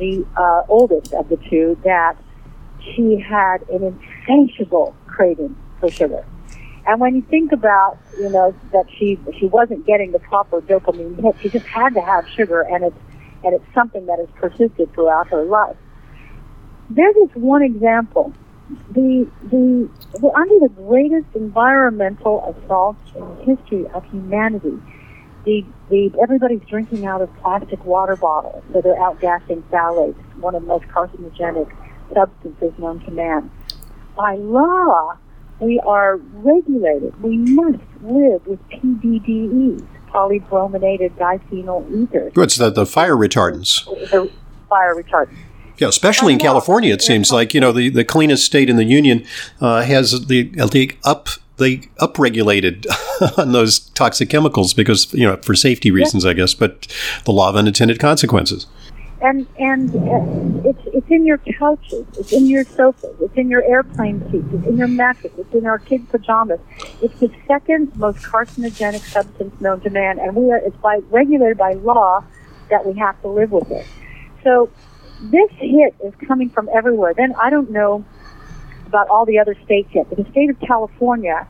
the 0.00 0.26
uh, 0.36 0.62
oldest 0.68 1.12
of 1.14 1.28
the 1.28 1.36
two 1.48 1.78
that 1.84 2.16
she 2.80 3.16
had 3.16 3.58
an 3.68 3.96
insatiable 4.26 4.92
craving 5.06 5.54
for 5.78 5.88
sugar. 5.88 6.26
And 6.84 7.00
when 7.00 7.14
you 7.14 7.22
think 7.22 7.52
about, 7.52 7.96
you 8.18 8.28
know, 8.28 8.52
that 8.72 8.86
she 8.98 9.20
she 9.38 9.46
wasn't 9.46 9.86
getting 9.86 10.10
the 10.10 10.18
proper 10.18 10.60
dopamine 10.60 11.22
hit, 11.22 11.36
she 11.40 11.48
just 11.48 11.66
had 11.66 11.94
to 11.94 12.00
have 12.00 12.28
sugar, 12.28 12.62
and 12.62 12.82
it's 12.82 12.98
and 13.44 13.54
it's 13.54 13.64
something 13.72 14.06
that 14.06 14.18
has 14.18 14.28
persisted 14.34 14.92
throughout 14.94 15.28
her 15.28 15.44
life. 15.44 15.76
There's 16.90 17.14
this 17.14 17.36
one 17.36 17.62
example. 17.62 18.32
The 18.90 19.28
the 19.44 19.88
we're 20.20 20.34
under 20.34 20.58
the 20.58 20.72
greatest 20.74 21.36
environmental 21.36 22.52
assault 22.52 22.96
in 23.14 23.20
the 23.20 23.44
history 23.44 23.86
of 23.94 24.04
humanity 24.10 24.80
the, 25.44 25.64
the 25.90 26.10
everybody's 26.22 26.62
drinking 26.68 27.06
out 27.06 27.20
of 27.20 27.34
plastic 27.38 27.84
water 27.84 28.16
bottles, 28.16 28.62
so 28.72 28.80
they're 28.80 28.96
outgassing 28.96 29.62
phthalates, 29.64 30.16
one 30.40 30.54
of 30.54 30.62
the 30.62 30.68
most 30.68 30.86
carcinogenic 30.86 31.70
substances 32.12 32.72
known 32.78 33.00
to 33.00 33.10
man. 33.10 33.50
By 34.16 34.36
law, 34.36 35.16
we 35.60 35.80
are 35.80 36.16
regulated. 36.16 37.20
We 37.22 37.36
must 37.36 37.82
live 38.02 38.46
with 38.46 38.60
PBDEs, 38.68 39.86
polybrominated 40.08 41.12
diphenyl 41.16 41.86
ethers. 41.90 42.32
What's 42.34 42.56
the, 42.56 42.70
the 42.70 42.86
fire 42.86 43.16
retardants? 43.16 43.84
The 44.10 44.30
fire 44.68 44.94
retardants. 44.94 45.36
Yeah, 45.76 45.88
especially 45.88 46.32
in 46.32 46.38
California, 46.38 46.94
it 46.94 47.02
seems 47.02 47.32
like 47.32 47.52
you 47.52 47.60
know 47.60 47.72
the, 47.72 47.88
the 47.88 48.04
cleanest 48.04 48.44
state 48.44 48.70
in 48.70 48.76
the 48.76 48.84
union 48.84 49.26
uh, 49.60 49.82
has 49.82 50.26
the 50.26 50.44
the 50.44 50.96
up 51.02 51.28
they 51.56 51.78
upregulated 52.00 52.86
on 53.38 53.52
those 53.52 53.78
toxic 53.78 54.28
chemicals 54.28 54.74
because 54.74 55.12
you 55.14 55.26
know 55.26 55.36
for 55.38 55.54
safety 55.54 55.90
reasons, 55.90 56.24
I 56.24 56.32
guess, 56.32 56.54
but 56.54 56.86
the 57.24 57.32
law 57.32 57.48
of 57.50 57.56
unintended 57.56 57.98
consequences. 57.98 58.66
And 59.20 59.46
and 59.58 59.94
uh, 59.94 60.68
it's 60.68 60.82
it's 60.86 61.10
in 61.10 61.24
your 61.24 61.38
couches, 61.38 62.06
it's 62.18 62.32
in 62.32 62.46
your 62.46 62.64
sofas, 62.64 63.16
it's 63.20 63.36
in 63.36 63.48
your 63.48 63.62
airplane 63.64 64.20
seats, 64.30 64.46
it's 64.52 64.66
in 64.66 64.76
your 64.76 64.88
mattress, 64.88 65.32
it's 65.38 65.54
in 65.54 65.66
our 65.66 65.78
kids' 65.78 66.06
pajamas. 66.10 66.60
It's 67.00 67.18
the 67.20 67.30
second 67.46 67.96
most 67.96 68.18
carcinogenic 68.24 69.00
substance 69.00 69.58
known 69.60 69.80
to 69.80 69.90
man, 69.90 70.18
and 70.18 70.34
we 70.34 70.50
are 70.50 70.58
it's 70.58 70.76
by 70.76 71.00
regulated 71.10 71.56
by 71.56 71.74
law 71.74 72.24
that 72.70 72.84
we 72.84 72.98
have 72.98 73.20
to 73.22 73.28
live 73.28 73.52
with 73.52 73.70
it. 73.70 73.86
So 74.42 74.70
this 75.20 75.50
hit 75.52 75.94
is 76.04 76.12
coming 76.26 76.50
from 76.50 76.68
everywhere. 76.74 77.14
Then 77.14 77.34
I 77.40 77.48
don't 77.48 77.70
know 77.70 78.04
about 78.94 79.08
all 79.08 79.26
the 79.26 79.40
other 79.40 79.56
states 79.64 79.88
yet, 79.92 80.06
but 80.08 80.18
the 80.18 80.30
state 80.30 80.50
of 80.50 80.60
California, 80.60 81.48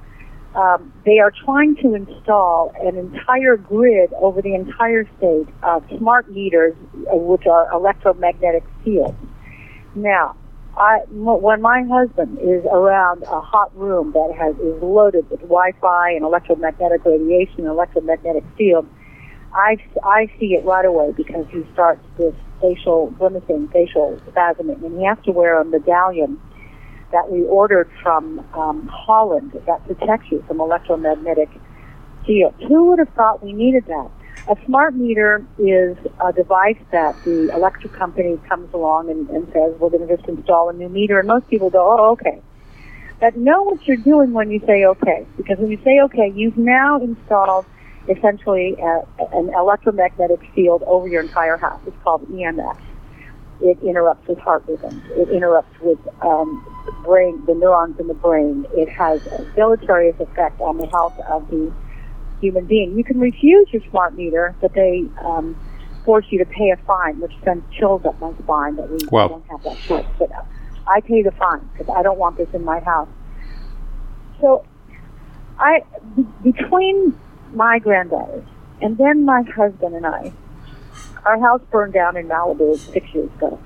um, 0.55 0.91
they 1.05 1.19
are 1.19 1.31
trying 1.45 1.77
to 1.77 1.95
install 1.95 2.73
an 2.81 2.97
entire 2.97 3.59
grid 3.59 4.11
over 4.15 4.41
the 4.41 4.55
entire 4.55 5.07
state 5.19 5.47
of 5.63 5.85
smart 5.99 6.31
meters, 6.31 6.75
uh, 7.13 7.17
which 7.17 7.47
are 7.47 7.71
electromagnetic 7.71 8.65
fields. 8.83 9.19
Now, 9.95 10.37
I, 10.77 11.01
when 11.11 11.61
my 11.61 11.85
husband 11.85 12.39
is 12.41 12.65
around 12.65 13.25
a 13.25 13.41
hot 13.41 13.77
room 13.77 14.13
that 14.13 14.35
has 14.39 14.57
is 14.57 14.83
loaded 14.83 15.29
with 15.31 15.41
Wi-Fi 15.41 16.13
and 16.13 16.25
electromagnetic 16.25 17.05
radiation 17.05 17.61
and 17.61 17.69
electromagnetic 17.69 18.45
field, 18.57 18.89
I, 19.53 19.77
I 20.03 20.33
see 20.41 20.55
it 20.55 20.65
right 20.65 20.85
away 20.85 21.13
because 21.13 21.47
he 21.51 21.63
starts 21.75 22.01
this 22.17 22.35
facial 22.61 23.11
grimacing, 23.19 23.69
facial 23.69 24.19
spasming, 24.31 24.83
and 24.83 24.99
he 24.99 25.05
has 25.05 25.19
to 25.27 25.31
wear 25.31 25.61
a 25.61 25.65
medallion 25.65 26.41
that 27.15 27.31
we 27.31 27.45
ordered 27.45 27.89
from 28.03 28.45
um, 28.55 28.89
Holland 28.89 29.53
that 29.67 29.87
protects 29.87 30.33
you 30.33 30.45
from 30.49 30.61
electromagnetic 30.61 31.49
field. 32.27 32.55
Who 32.67 32.91
would 32.91 32.99
have 32.99 33.09
thought 33.11 33.43
we 33.43 33.53
needed 33.53 33.87
that? 33.87 34.11
A 34.49 34.57
smart 34.67 34.95
meter 34.95 35.47
is 35.57 35.97
a 36.21 36.33
device 36.33 36.81
that 36.91 37.15
the 37.25 37.51
electric 37.55 37.93
company 37.93 38.39
comes 38.49 38.75
along 38.75 39.11
and, 39.11 39.31
and 39.31 39.47
says, 39.53 39.79
we're 39.79 39.91
going 39.91 40.07
to 40.07 40.17
just 40.17 40.29
install 40.29 40.69
a 40.69 40.73
new 40.73 40.89
meter. 40.89 41.21
And 41.21 41.29
most 41.29 41.49
people 41.49 41.71
go, 41.71 41.97
oh, 41.97 42.11
okay. 42.13 42.43
But 43.21 43.37
know 43.37 43.63
what 43.63 43.87
you're 43.87 43.97
doing 43.97 44.33
when 44.33 44.51
you 44.51 44.61
say 44.67 44.85
okay. 44.85 45.25
Because 45.37 45.59
when 45.59 45.71
you 45.71 45.79
say 45.85 46.01
okay, 46.07 46.33
you've 46.35 46.59
now 46.59 47.01
installed 47.01 47.65
essentially 48.09 48.77
a, 48.83 49.03
an 49.33 49.55
electromagnetic 49.55 50.41
field 50.53 50.83
over 50.83 51.07
your 51.07 51.23
entire 51.23 51.57
house. 51.57 51.81
It's 51.87 51.97
called 52.03 52.29
EMF. 52.29 52.77
It 53.61 53.79
interrupts 53.83 54.27
with 54.29 54.39
heart 54.39 54.65
rhythms. 54.67 55.03
It 55.13 55.29
interrupts 55.31 55.81
with 55.81 55.99
um, 56.23 56.65
brain, 57.05 57.43
the 57.47 57.55
neurons 57.55 57.99
in 57.99 58.09
the 58.09 58.15
brain. 58.15 58.67
It 58.73 58.89
has 58.89 59.25
a 59.27 59.45
deleterious 59.55 60.19
effect 60.21 60.61
on 60.61 60.79
the 60.79 60.87
health 60.87 61.19
of 61.29 61.49
the 61.51 61.73
human 62.41 62.67
being. 62.67 62.97
You 62.97 63.05
can 63.05 63.19
refuse 63.19 63.69
your 63.73 63.83
smart 63.91 64.15
meter, 64.17 64.55
but 64.61 64.75
they 64.75 65.05
um, 65.23 65.57
force 66.05 66.27
you 66.31 66.39
to 66.39 66.45
pay 66.45 66.71
a 66.71 66.77
fine, 66.87 67.21
which 67.21 67.33
sends 67.45 67.65
chills 67.75 68.05
up 68.05 68.21
my 68.21 68.33
spine 68.43 68.77
that 68.77 68.91
we 68.91 68.99
wow. 69.11 69.29
don't 69.29 69.47
have 69.49 69.63
that 69.63 69.79
choice. 69.79 70.07
But 70.19 70.31
I 70.87 71.01
pay 71.01 71.23
the 71.23 71.33
fine 71.33 71.69
because 71.73 71.95
I 71.97 72.03
don't 72.03 72.19
want 72.19 72.37
this 72.37 72.49
in 72.53 72.65
my 72.65 72.81
house. 72.81 73.09
So, 74.41 74.65
I 75.59 75.83
b- 76.17 76.27
between 76.43 77.19
my 77.55 77.79
granddaughters 77.79 78.45
and 78.83 78.99
then 78.99 79.25
my 79.25 79.43
husband 79.43 79.95
and 79.95 80.05
I, 80.05 80.33
our 81.25 81.41
house 81.41 81.61
burned 81.71 81.93
down 81.93 82.17
in 82.17 82.29
Malibu 82.29 82.77
six 82.93 83.07
years 83.15 83.31
ago. 83.37 83.59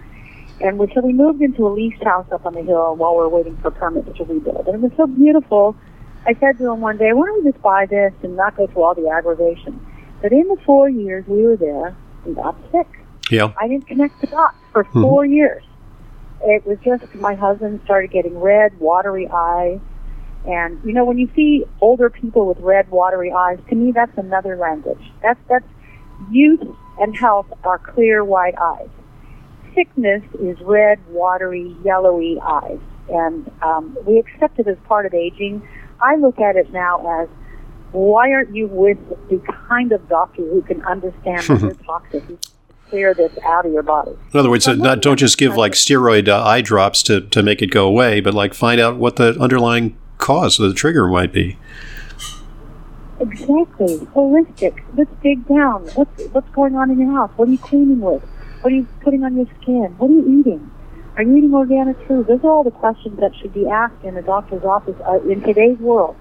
And 0.60 0.78
we, 0.78 0.90
so 0.92 1.00
we 1.00 1.12
moved 1.12 1.40
into 1.40 1.66
a 1.66 1.70
leased 1.70 2.02
house 2.02 2.26
up 2.32 2.44
on 2.44 2.54
the 2.54 2.62
hill 2.62 2.96
while 2.96 3.12
we 3.12 3.18
were 3.18 3.28
waiting 3.28 3.56
for 3.58 3.70
permits 3.70 4.16
to 4.16 4.24
rebuild. 4.24 4.66
And 4.66 4.76
it 4.76 4.80
was 4.80 4.92
so 4.96 5.06
beautiful 5.06 5.76
I 6.26 6.34
said 6.34 6.58
to 6.58 6.70
him 6.70 6.80
one 6.80 6.98
day, 6.98 7.12
why 7.12 7.26
don't 7.26 7.44
we 7.44 7.50
just 7.50 7.62
buy 7.62 7.86
this 7.86 8.12
and 8.22 8.36
not 8.36 8.56
go 8.56 8.66
through 8.66 8.82
all 8.82 8.94
the 8.94 9.08
aggravation? 9.08 9.84
But 10.20 10.32
in 10.32 10.46
the 10.48 10.58
four 10.66 10.88
years 10.88 11.24
we 11.26 11.42
were 11.42 11.56
there, 11.56 11.96
we 12.26 12.34
got 12.34 12.56
sick. 12.72 12.86
Yeah. 13.30 13.52
I 13.58 13.68
didn't 13.68 13.86
connect 13.86 14.20
the 14.20 14.26
dots 14.26 14.56
for 14.72 14.84
mm-hmm. 14.84 15.02
4 15.02 15.24
years. 15.26 15.62
It 16.42 16.66
was 16.66 16.78
just 16.84 17.14
my 17.14 17.34
husband 17.34 17.80
started 17.84 18.10
getting 18.10 18.38
red, 18.38 18.78
watery 18.78 19.28
eyes. 19.32 19.80
And 20.46 20.80
you 20.84 20.92
know, 20.92 21.04
when 21.04 21.18
you 21.18 21.30
see 21.34 21.64
older 21.80 22.10
people 22.10 22.46
with 22.46 22.58
red, 22.58 22.90
watery 22.90 23.32
eyes, 23.32 23.58
to 23.68 23.74
me 23.74 23.92
that's 23.92 24.16
another 24.16 24.56
language. 24.56 25.02
That's 25.22 25.40
that's 25.48 25.66
youth 26.30 26.60
and 27.00 27.16
health 27.16 27.46
are 27.64 27.78
clear, 27.78 28.24
white 28.24 28.56
eyes. 28.58 28.88
Sickness 29.74 30.22
is 30.40 30.58
red, 30.60 30.98
watery, 31.08 31.76
yellowy 31.84 32.38
eyes, 32.40 32.80
and 33.08 33.50
um, 33.62 33.96
we 34.04 34.18
accept 34.18 34.58
it 34.58 34.66
as 34.66 34.76
part 34.86 35.06
of 35.06 35.14
aging 35.14 35.62
I 36.00 36.16
look 36.16 36.38
at 36.38 36.56
it 36.56 36.72
now 36.72 37.22
as 37.22 37.28
why 37.92 38.32
aren't 38.32 38.54
you 38.54 38.66
with 38.66 38.98
the 39.30 39.40
kind 39.68 39.92
of 39.92 40.08
doctor 40.08 40.42
who 40.42 40.62
can 40.62 40.84
understand 40.84 41.42
that 41.42 41.60
you're 41.60 41.74
toxic? 41.86 42.22
Clear 42.90 43.12
this 43.12 43.32
out 43.44 43.66
of 43.66 43.72
your 43.72 43.82
body. 43.82 44.12
In 44.32 44.40
other 44.40 44.48
words, 44.48 44.66
not, 44.66 45.02
don't 45.02 45.18
just 45.18 45.36
give 45.36 45.56
like 45.56 45.72
steroid 45.72 46.26
uh, 46.26 46.42
eye 46.42 46.62
drops 46.62 47.02
to, 47.04 47.20
to 47.20 47.42
make 47.42 47.60
it 47.60 47.66
go 47.66 47.86
away, 47.86 48.20
but 48.20 48.32
like 48.32 48.54
find 48.54 48.80
out 48.80 48.96
what 48.96 49.16
the 49.16 49.38
underlying 49.38 49.96
cause, 50.16 50.58
of 50.58 50.68
the 50.68 50.74
trigger 50.74 51.06
might 51.06 51.30
be. 51.30 51.58
Exactly. 53.20 53.98
Holistic. 54.14 54.82
Let's 54.96 55.10
dig 55.22 55.46
down. 55.48 55.86
What's 55.94 56.22
what's 56.32 56.48
going 56.50 56.76
on 56.76 56.90
in 56.90 57.00
your 57.00 57.12
house? 57.12 57.30
What 57.36 57.48
are 57.48 57.52
you 57.52 57.58
cleaning 57.58 58.00
with? 58.00 58.22
What 58.60 58.72
are 58.72 58.76
you 58.76 58.86
putting 59.02 59.24
on 59.24 59.36
your 59.36 59.46
skin? 59.60 59.94
What 59.98 60.10
are 60.10 60.14
you 60.14 60.40
eating? 60.40 60.70
Are 61.16 61.22
you 61.22 61.36
eating 61.36 61.52
organic 61.52 61.96
food? 62.06 62.28
Those 62.28 62.44
are 62.44 62.50
all 62.50 62.62
the 62.62 62.70
questions 62.70 63.18
that 63.18 63.32
should 63.40 63.52
be 63.52 63.66
asked 63.68 64.04
in 64.04 64.16
a 64.16 64.22
doctor's 64.22 64.62
office 64.62 64.94
uh, 65.04 65.20
in 65.28 65.40
today's 65.40 65.78
world, 65.78 66.16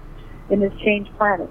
in 0.50 0.58
this 0.58 0.72
changed 0.84 1.16
planet. 1.16 1.48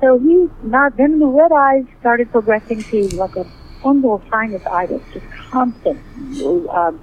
So 0.00 0.18
he 0.18 0.48
not 0.62 0.96
then 0.96 1.18
the 1.18 1.26
red 1.26 1.50
eyes 1.50 1.84
started 1.98 2.30
progressing 2.30 2.82
to 2.84 3.16
like 3.16 3.34
a 3.34 3.44
fungal 3.82 4.22
sinusitis, 4.28 5.02
just 5.12 5.26
constant, 5.50 5.98
um, 6.70 7.00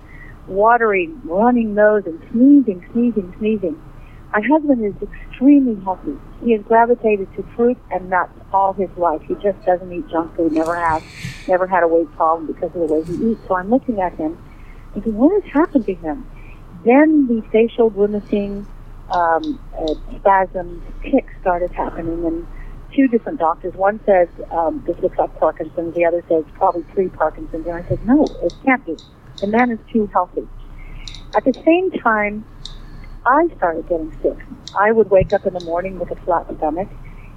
watery, 0.47 1.07
running 1.25 1.73
nose 1.73 2.03
and 2.05 2.21
sneezing, 2.31 2.85
sneezing, 2.93 3.33
sneezing. 3.37 3.81
My 4.35 4.41
husband 4.45 4.83
is 4.83 4.93
extremely 5.01 5.81
healthy. 5.85 6.17
He 6.43 6.51
has 6.51 6.61
gravitated 6.63 7.33
to 7.37 7.43
fruit 7.55 7.77
and 7.89 8.09
nuts 8.09 8.33
all 8.51 8.73
his 8.73 8.89
life. 8.97 9.21
He 9.21 9.35
just 9.35 9.63
doesn't 9.65 9.93
eat 9.93 10.09
junk 10.09 10.35
food, 10.35 10.51
never 10.51 10.75
has, 10.75 11.01
never 11.47 11.65
had 11.65 11.83
a 11.83 11.87
weight 11.87 12.11
problem 12.17 12.45
because 12.47 12.75
of 12.75 12.85
the 12.85 12.93
way 12.93 13.03
he 13.03 13.31
eats. 13.31 13.39
So 13.47 13.55
I'm 13.55 13.69
looking 13.69 14.01
at 14.01 14.13
him 14.17 14.37
thinking, 14.93 15.15
what 15.15 15.41
has 15.41 15.49
happened 15.53 15.85
to 15.85 15.93
him? 15.93 16.29
Then 16.83 17.27
the 17.27 17.47
facial 17.49 17.89
grimacing, 17.89 18.67
um, 19.09 19.57
uh, 19.79 19.93
spasms, 20.17 20.83
tics 21.01 21.33
started 21.39 21.71
happening, 21.71 22.25
and 22.25 22.45
two 22.93 23.07
different 23.07 23.39
doctors. 23.39 23.73
One 23.75 24.01
says 24.05 24.27
um, 24.51 24.83
this 24.85 24.97
looks 24.99 25.17
like 25.17 25.33
Parkinson's. 25.39 25.95
The 25.95 26.03
other 26.03 26.25
says 26.27 26.43
probably 26.55 26.83
pre-Parkinson's. 26.93 27.67
And 27.67 27.75
I 27.75 27.87
said, 27.87 28.05
no, 28.05 28.25
it 28.43 28.53
can't 28.65 28.85
be. 28.85 28.97
The 29.39 29.47
man 29.47 29.71
is 29.71 29.79
too 29.93 30.07
healthy. 30.07 30.45
At 31.33 31.45
the 31.45 31.53
same 31.65 31.91
time, 31.91 32.43
I 33.25 33.47
started 33.57 33.87
getting 33.89 34.15
sick. 34.21 34.37
I 34.77 34.91
would 34.91 35.09
wake 35.09 35.33
up 35.33 35.47
in 35.47 35.53
the 35.53 35.61
morning 35.61 35.97
with 35.97 36.11
a 36.11 36.15
flat 36.17 36.45
stomach, 36.57 36.87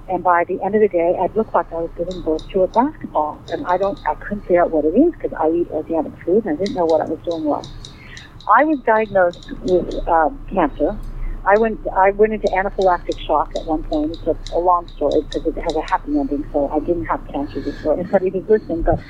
and 0.08 0.22
by 0.22 0.44
the 0.44 0.60
end 0.62 0.74
of 0.74 0.82
the 0.82 0.88
day, 0.88 1.16
I'd 1.18 1.34
look 1.34 1.54
like 1.54 1.72
I 1.72 1.76
was 1.76 1.90
giving 1.96 2.20
birth 2.20 2.46
to 2.50 2.62
a 2.62 2.66
basketball. 2.68 3.42
And 3.50 3.66
I 3.66 3.78
don't, 3.78 3.98
I 4.06 4.14
couldn't 4.14 4.42
figure 4.42 4.62
out 4.62 4.70
what 4.70 4.84
it 4.84 4.96
is 4.96 5.12
because 5.14 5.32
I 5.32 5.50
eat 5.50 5.70
organic 5.70 6.12
food 6.24 6.44
and 6.44 6.58
I 6.58 6.62
didn't 6.62 6.74
know 6.74 6.84
what 6.84 7.00
I 7.00 7.06
was 7.06 7.18
doing 7.24 7.44
wrong. 7.44 7.66
I 8.54 8.64
was 8.64 8.78
diagnosed 8.80 9.50
with 9.62 10.06
um, 10.08 10.38
cancer. 10.52 10.98
I 11.44 11.56
went, 11.56 11.80
I 11.88 12.10
went 12.10 12.34
into 12.34 12.48
anaphylactic 12.48 13.18
shock 13.26 13.52
at 13.56 13.64
one 13.64 13.82
point. 13.84 14.12
It's 14.12 14.26
a, 14.26 14.36
a 14.56 14.58
long 14.58 14.88
story 14.88 15.22
because 15.22 15.46
it 15.46 15.56
has 15.56 15.74
a 15.74 15.82
happy 15.82 16.18
ending, 16.18 16.44
so 16.52 16.68
I 16.68 16.80
didn't 16.80 17.06
have 17.06 17.26
cancer 17.28 17.60
before 17.60 17.94
anybody 17.94 18.30
was 18.30 18.48
listening. 18.48 18.82
But 18.82 19.00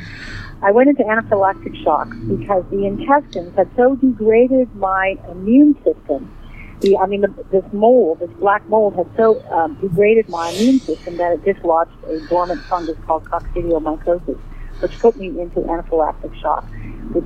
I 0.62 0.70
went 0.70 0.88
into 0.88 1.02
anaphylactic 1.02 1.80
shock 1.82 2.08
because 2.28 2.64
the 2.70 2.86
intestines 2.86 3.54
had 3.56 3.68
so 3.76 3.96
degraded 3.96 4.74
my 4.76 5.16
immune 5.28 5.74
system 5.82 6.32
the, 6.80 6.96
I 6.96 7.06
mean, 7.06 7.22
the, 7.22 7.34
this 7.50 7.64
mold, 7.72 8.20
this 8.20 8.30
black 8.38 8.66
mold, 8.68 8.94
had 8.96 9.08
so 9.16 9.42
um, 9.50 9.74
degraded 9.80 10.28
my 10.28 10.50
immune 10.50 10.80
system 10.80 11.16
that 11.16 11.32
it 11.32 11.44
dislodged 11.44 11.90
a 12.06 12.20
dormant 12.28 12.62
fungus 12.62 12.96
called 13.06 13.24
coccidiomycosis, 13.24 14.38
which 14.80 14.98
put 14.98 15.16
me 15.16 15.26
into 15.28 15.60
anaphylactic 15.60 16.34
shock, 16.40 16.64
which 17.12 17.24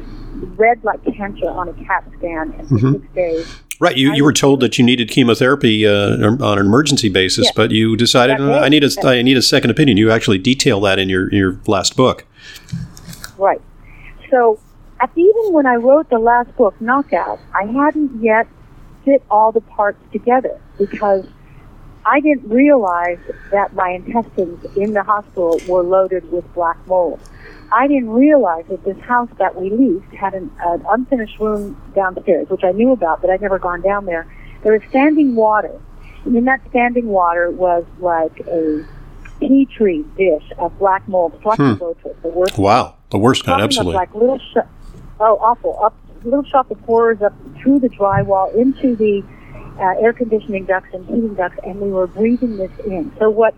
read 0.56 0.82
like 0.85 1.00
cancer 1.14 1.49
on 1.49 1.68
a 1.68 1.75
CAT 1.85 2.04
scan, 2.18 2.52
and 2.52 2.68
for 2.68 2.75
mm-hmm. 2.76 2.92
six 2.92 3.14
days. 3.14 3.62
Right, 3.78 3.97
you, 3.97 4.14
you 4.14 4.23
were 4.23 4.32
told 4.32 4.61
that 4.61 4.78
you 4.78 4.85
needed 4.85 5.11
chemotherapy 5.11 5.87
uh, 5.87 5.92
on 5.92 6.59
an 6.59 6.66
emergency 6.66 7.09
basis, 7.09 7.47
yes. 7.47 7.54
but 7.54 7.73
you 7.73 7.97
decided 7.97 8.40
uh, 8.40 8.61
I 8.61 8.68
need 8.68 8.85
a 8.85 8.90
I 9.04 9.23
need 9.23 9.37
a 9.37 9.42
second 9.42 9.71
opinion. 9.71 9.97
You 9.97 10.11
actually 10.12 10.38
detail 10.38 10.80
that 10.82 11.00
in 11.00 11.09
your 11.09 11.32
your 11.35 11.59
last 11.66 11.97
book. 11.97 12.25
Right. 13.37 13.61
So, 14.30 14.61
at 15.00 15.11
even 15.16 15.52
when 15.52 15.66
I 15.66 15.75
wrote 15.75 16.09
the 16.11 16.21
last 16.21 16.56
book, 16.56 16.80
Knockout, 16.80 17.40
I 17.54 17.64
hadn't 17.64 18.23
yet 18.23 18.47
fit 19.04 19.23
all 19.30 19.52
the 19.52 19.61
parts 19.61 19.99
together 20.12 20.61
because 20.78 21.26
I 22.04 22.21
didn't 22.21 22.49
realize 22.49 23.18
that 23.50 23.75
my 23.75 23.90
intestines 23.90 24.64
in 24.76 24.92
the 24.92 25.02
hospital 25.02 25.61
were 25.68 25.82
loaded 25.82 26.30
with 26.32 26.52
black 26.54 26.76
mold. 26.87 27.21
I 27.71 27.87
didn't 27.87 28.11
realize 28.11 28.64
that 28.68 28.85
this 28.85 28.99
house 29.00 29.30
that 29.38 29.61
we 29.61 29.71
leased 29.71 30.12
had 30.12 30.35
an, 30.35 30.50
an 30.61 30.85
unfinished 30.88 31.38
room 31.38 31.80
downstairs, 31.94 32.49
which 32.50 32.64
I 32.64 32.73
knew 32.73 32.92
about, 32.92 33.21
but 33.21 33.30
I'd 33.30 33.40
never 33.40 33.59
gone 33.59 33.80
down 33.80 34.04
there. 34.04 34.26
There 34.62 34.73
was 34.73 34.82
standing 34.90 35.35
water. 35.35 35.80
And 36.25 36.37
in 36.37 36.44
that 36.44 36.61
standing 36.68 37.06
water 37.06 37.50
was 37.50 37.85
like 37.99 38.40
a 38.47 38.85
petri 39.40 40.04
dish 40.16 40.44
of 40.59 40.76
black 40.78 41.06
mold, 41.09 41.32
hmm. 41.42 41.75
the 41.75 42.28
worst. 42.28 42.59
Wow, 42.59 42.97
the 43.11 43.18
worst 43.18 43.44
kind, 43.44 43.62
absolutely. 43.62 43.94
Like 43.94 44.14
little, 44.14 44.38
sh- 44.38 44.68
oh, 45.18 45.38
awful, 45.38 45.78
up 45.82 45.97
little 46.25 46.45
shop 46.45 46.71
of 46.71 46.79
horrors 46.81 47.19
up 47.25 47.35
through 47.62 47.81
the 47.81 47.88
drywall 47.88 48.55
into 48.55 48.97
the 48.97 49.23
uh, 49.81 50.02
air 50.02 50.12
conditioning 50.12 50.64
ducts 50.64 50.88
and 50.93 51.05
heating 51.07 51.35
ducts, 51.35 51.59
and 51.64 51.81
we 51.81 51.91
were 51.91 52.07
breathing 52.07 52.57
this 52.57 52.71
in. 52.87 53.12
So 53.19 53.31
what 53.31 53.55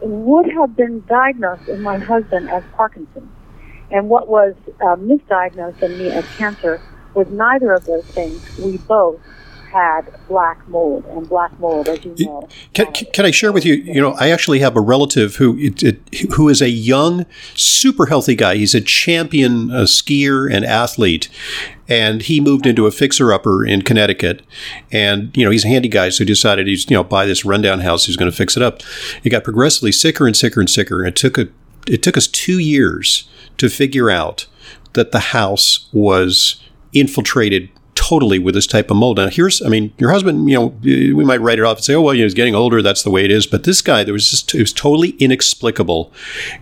would 0.00 0.46
have 0.52 0.76
been 0.76 1.04
diagnosed 1.08 1.68
in 1.68 1.82
my 1.82 1.98
husband 1.98 2.48
as 2.50 2.62
Parkinson's, 2.76 3.30
and 3.90 4.08
what 4.08 4.28
was 4.28 4.54
uh, 4.80 4.96
misdiagnosed 4.96 5.82
in 5.82 5.96
me 5.98 6.12
as 6.12 6.24
cancer 6.36 6.80
was 7.14 7.26
neither 7.30 7.72
of 7.72 7.86
those 7.86 8.04
things. 8.14 8.40
We 8.58 8.78
both 8.78 9.20
had 9.70 10.12
black 10.28 10.66
mold, 10.68 11.04
and 11.06 11.28
black 11.28 11.58
mold, 11.60 11.88
as 11.88 12.04
you 12.04 12.14
know. 12.18 12.48
Can, 12.74 12.88
uh, 12.88 12.92
can 13.12 13.24
I 13.24 13.30
share 13.30 13.52
with 13.52 13.64
you? 13.64 13.74
You 13.74 14.00
know, 14.00 14.12
I 14.12 14.30
actually 14.30 14.60
have 14.60 14.76
a 14.76 14.80
relative 14.80 15.36
who 15.36 15.56
it, 15.58 15.82
it, 15.82 16.14
who 16.34 16.48
is 16.48 16.60
a 16.60 16.70
young, 16.70 17.26
super 17.54 18.06
healthy 18.06 18.34
guy. 18.34 18.56
He's 18.56 18.74
a 18.74 18.80
champion 18.80 19.70
a 19.70 19.82
skier 19.82 20.52
and 20.52 20.64
athlete, 20.64 21.28
and 21.88 22.22
he 22.22 22.40
moved 22.40 22.66
into 22.66 22.86
a 22.86 22.90
fixer 22.90 23.32
upper 23.32 23.64
in 23.64 23.82
Connecticut. 23.82 24.42
And 24.90 25.36
you 25.36 25.44
know, 25.44 25.50
he's 25.50 25.64
a 25.64 25.68
handy 25.68 25.88
guy, 25.88 26.08
so 26.08 26.24
he 26.24 26.26
decided 26.26 26.66
he's 26.66 26.88
you 26.90 26.96
know 26.96 27.04
buy 27.04 27.26
this 27.26 27.44
rundown 27.44 27.80
house. 27.80 28.06
He's 28.06 28.16
going 28.16 28.30
to 28.30 28.36
fix 28.36 28.56
it 28.56 28.62
up. 28.62 28.82
He 29.22 29.30
got 29.30 29.44
progressively 29.44 29.92
sicker 29.92 30.26
and 30.26 30.36
sicker 30.36 30.60
and 30.60 30.70
sicker. 30.70 31.00
And 31.00 31.08
it 31.08 31.16
took 31.16 31.38
a 31.38 31.48
it 31.86 32.02
took 32.02 32.16
us 32.16 32.26
two 32.26 32.58
years 32.58 33.28
to 33.58 33.68
figure 33.68 34.10
out 34.10 34.46
that 34.94 35.12
the 35.12 35.20
house 35.20 35.88
was 35.92 36.62
infiltrated 36.92 37.68
totally 37.98 38.38
with 38.38 38.54
this 38.54 38.66
type 38.66 38.92
of 38.92 38.96
mold. 38.96 39.16
Now, 39.16 39.28
here's, 39.28 39.60
I 39.60 39.68
mean, 39.68 39.92
your 39.98 40.12
husband, 40.12 40.48
you 40.48 40.56
know, 40.56 40.66
we 40.82 41.24
might 41.24 41.40
write 41.40 41.58
it 41.58 41.64
off 41.64 41.78
and 41.78 41.84
say, 41.84 41.94
oh, 41.94 42.00
well, 42.00 42.14
you 42.14 42.20
know, 42.20 42.26
he's 42.26 42.34
getting 42.34 42.54
older. 42.54 42.80
That's 42.80 43.02
the 43.02 43.10
way 43.10 43.24
it 43.24 43.30
is. 43.32 43.44
But 43.44 43.64
this 43.64 43.82
guy, 43.82 44.04
there 44.04 44.12
was 44.12 44.30
just, 44.30 44.54
it 44.54 44.60
was 44.60 44.72
totally 44.72 45.10
inexplicable. 45.18 46.12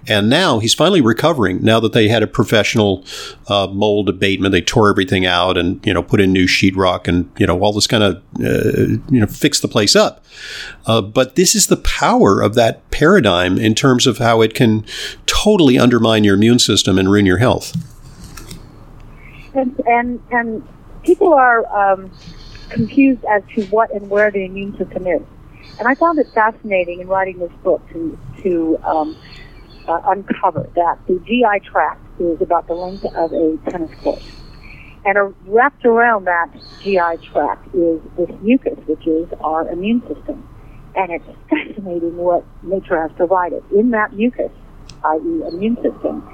And 0.08 0.30
now 0.30 0.60
he's 0.60 0.72
finally 0.72 1.02
recovering 1.02 1.62
now 1.62 1.78
that 1.80 1.92
they 1.92 2.08
had 2.08 2.22
a 2.22 2.26
professional 2.26 3.04
uh, 3.48 3.66
mold 3.66 4.08
abatement. 4.08 4.52
They 4.52 4.62
tore 4.62 4.88
everything 4.88 5.26
out 5.26 5.58
and, 5.58 5.86
you 5.86 5.92
know, 5.92 6.02
put 6.02 6.22
in 6.22 6.32
new 6.32 6.46
sheetrock 6.46 7.06
and, 7.06 7.30
you 7.36 7.46
know, 7.46 7.60
all 7.60 7.74
this 7.74 7.86
kind 7.86 8.02
of, 8.02 8.16
uh, 8.42 8.96
you 9.10 9.20
know, 9.20 9.26
fix 9.26 9.60
the 9.60 9.68
place 9.68 9.94
up. 9.94 10.24
Uh, 10.86 11.02
but 11.02 11.36
this 11.36 11.54
is 11.54 11.66
the 11.66 11.76
power 11.76 12.40
of 12.40 12.54
that 12.54 12.90
paradigm 12.90 13.58
in 13.58 13.74
terms 13.74 14.06
of 14.06 14.16
how 14.16 14.40
it 14.40 14.54
can 14.54 14.86
totally 15.26 15.78
undermine 15.78 16.24
your 16.24 16.34
immune 16.34 16.58
system 16.58 16.98
and 16.98 17.10
ruin 17.10 17.26
your 17.26 17.38
health. 17.38 17.76
And, 19.54 19.78
and, 19.86 20.20
and 20.30 20.68
people 21.06 21.32
are 21.32 21.64
um, 21.74 22.10
confused 22.68 23.24
as 23.30 23.42
to 23.54 23.64
what 23.66 23.92
and 23.92 24.10
where 24.10 24.30
the 24.30 24.44
immune 24.44 24.76
system 24.76 25.06
is. 25.06 25.22
And 25.78 25.86
I 25.86 25.94
found 25.94 26.18
it 26.18 26.26
fascinating 26.34 27.00
in 27.00 27.08
writing 27.08 27.38
this 27.38 27.52
book 27.62 27.82
to, 27.92 28.18
to 28.42 28.78
um, 28.84 29.16
uh, 29.86 30.00
uncover 30.06 30.68
that 30.74 30.98
the 31.06 31.18
GI 31.20 31.68
tract 31.70 32.02
is 32.18 32.40
about 32.40 32.66
the 32.66 32.74
length 32.74 33.04
of 33.04 33.32
a 33.32 33.56
tennis 33.70 33.90
court. 34.02 34.22
And 35.04 35.34
wrapped 35.46 35.84
around 35.84 36.24
that 36.24 36.50
GI 36.82 37.24
tract 37.30 37.72
is 37.74 38.00
this 38.16 38.30
mucus, 38.40 38.78
which 38.86 39.06
is 39.06 39.28
our 39.40 39.70
immune 39.70 40.00
system. 40.12 40.48
And 40.96 41.12
it's 41.12 41.24
fascinating 41.50 42.16
what 42.16 42.44
nature 42.62 43.00
has 43.00 43.12
provided. 43.16 43.62
In 43.70 43.90
that 43.90 44.14
mucus, 44.14 44.50
i.e. 45.04 45.42
immune 45.48 45.76
system, 45.76 46.26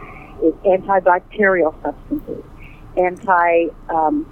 is 0.42 0.54
antibacterial 0.64 1.74
substances, 1.82 2.44
anti 2.96 3.66
um, 3.90 4.26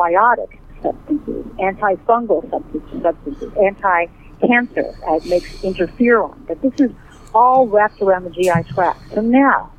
antibiotic 0.00 0.58
substances, 0.82 1.44
antifungal 1.58 2.48
substances, 2.50 3.02
substances 3.02 3.52
anti-cancer. 3.62 4.94
It 5.08 5.26
makes 5.26 5.50
interferon. 5.62 6.46
But 6.46 6.60
this 6.62 6.72
is 6.80 6.90
all 7.34 7.66
wrapped 7.66 8.00
around 8.00 8.24
the 8.24 8.30
GI 8.30 8.72
tract. 8.72 9.00
So 9.14 9.20
now, 9.20 9.70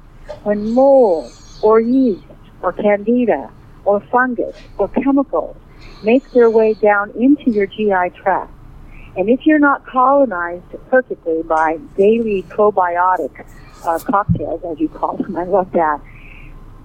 when 0.43 0.71
mold 0.71 1.31
or 1.61 1.79
yeast 1.79 2.23
or 2.61 2.71
candida 2.73 3.51
or 3.83 3.99
fungus 4.11 4.55
or 4.77 4.87
chemicals 4.87 5.57
make 6.03 6.29
their 6.31 6.49
way 6.49 6.73
down 6.75 7.11
into 7.11 7.51
your 7.51 7.65
GI 7.65 8.15
tract, 8.15 8.51
and 9.17 9.29
if 9.29 9.45
you're 9.45 9.59
not 9.59 9.85
colonized 9.85 10.63
perfectly 10.89 11.43
by 11.43 11.77
daily 11.97 12.43
probiotic 12.43 13.45
uh, 13.83 13.99
cocktails, 13.99 14.63
as 14.63 14.79
you 14.79 14.87
call 14.87 15.17
them, 15.17 15.35
I 15.37 15.43
love 15.43 15.71
that, 15.73 15.99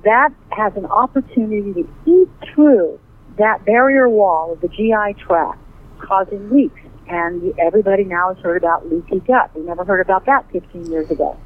that 0.05 0.33
has 0.51 0.77
an 0.77 0.87
opportunity 0.87 1.73
to 1.75 1.89
eat 2.07 2.29
through 2.49 2.99
that 3.39 3.65
barrier 3.65 4.09
wall 4.09 4.53
of 4.53 4.61
the 4.61 4.69
GI 4.69 5.21
tract 5.23 5.59
causing 5.99 6.51
leaks. 6.51 6.81
And 7.09 7.55
everybody 7.59 8.03
now 8.03 8.35
has 8.35 8.43
heard 8.43 8.57
about 8.57 8.91
leaky 8.91 9.21
gut. 9.21 9.55
We 9.55 9.63
never 9.63 9.85
heard 9.85 10.01
about 10.01 10.27
that 10.27 10.51
15 10.51 10.91
years 10.91 11.09
ago. 11.11 11.39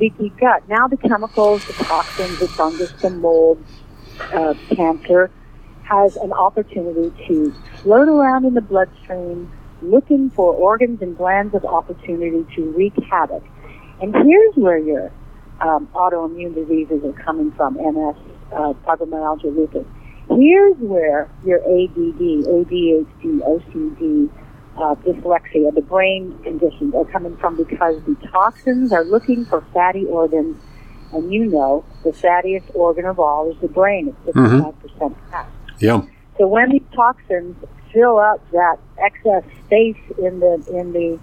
Leaky 0.00 0.30
gut. 0.30 0.66
Now 0.68 0.88
the 0.88 0.96
chemicals, 0.96 1.66
the 1.66 1.74
toxins, 1.84 2.38
the 2.38 2.48
fungus, 2.48 2.92
the 3.02 3.10
mold, 3.10 3.62
uh, 4.32 4.54
cancer 4.74 5.30
has 5.82 6.16
an 6.16 6.32
opportunity 6.32 7.12
to 7.28 7.54
float 7.82 8.08
around 8.08 8.44
in 8.44 8.54
the 8.54 8.60
bloodstream 8.60 9.52
looking 9.82 10.30
for 10.30 10.54
organs 10.54 11.02
and 11.02 11.16
glands 11.16 11.54
of 11.54 11.64
opportunity 11.64 12.46
to 12.56 12.62
wreak 12.72 12.94
havoc. 13.10 13.44
And 14.00 14.14
here's 14.14 14.54
where 14.56 14.78
your 14.78 15.12
um, 15.60 15.88
autoimmune 15.94 16.54
diseases 16.54 17.04
are 17.04 17.12
coming 17.24 17.52
from, 17.52 17.74
MS, 17.74 18.16
uh, 18.52 18.72
fibromyalgia, 18.86 19.54
lupus. 19.54 19.86
Here's 20.28 20.76
where 20.78 21.30
your 21.44 21.60
ADD, 21.60 22.18
ADHD, 22.18 23.40
OCD, 23.42 24.30
uh, 24.76 24.94
dyslexia, 24.96 25.74
the 25.74 25.82
brain 25.82 26.38
conditions 26.42 26.94
are 26.94 27.04
coming 27.04 27.36
from 27.36 27.56
because 27.56 28.02
the 28.04 28.16
toxins 28.30 28.92
are 28.92 29.04
looking 29.04 29.44
for 29.44 29.62
fatty 29.72 30.04
organs, 30.04 30.60
and 31.12 31.32
you 31.32 31.46
know 31.46 31.84
the 32.02 32.10
fattiest 32.10 32.74
organ 32.74 33.04
of 33.04 33.18
all 33.18 33.50
is 33.50 33.56
the 33.60 33.68
brain. 33.68 34.14
It's 34.26 34.36
55% 34.36 34.74
mm-hmm. 34.74 35.30
fat. 35.30 35.48
Yeah. 35.78 36.02
So 36.38 36.46
when 36.46 36.70
these 36.70 36.82
toxins 36.94 37.56
fill 37.92 38.18
up 38.18 38.40
that 38.50 38.78
excess 38.98 39.44
space 39.66 39.96
in 40.18 40.40
the 40.40 40.62
in 40.72 40.92
the 40.92 41.18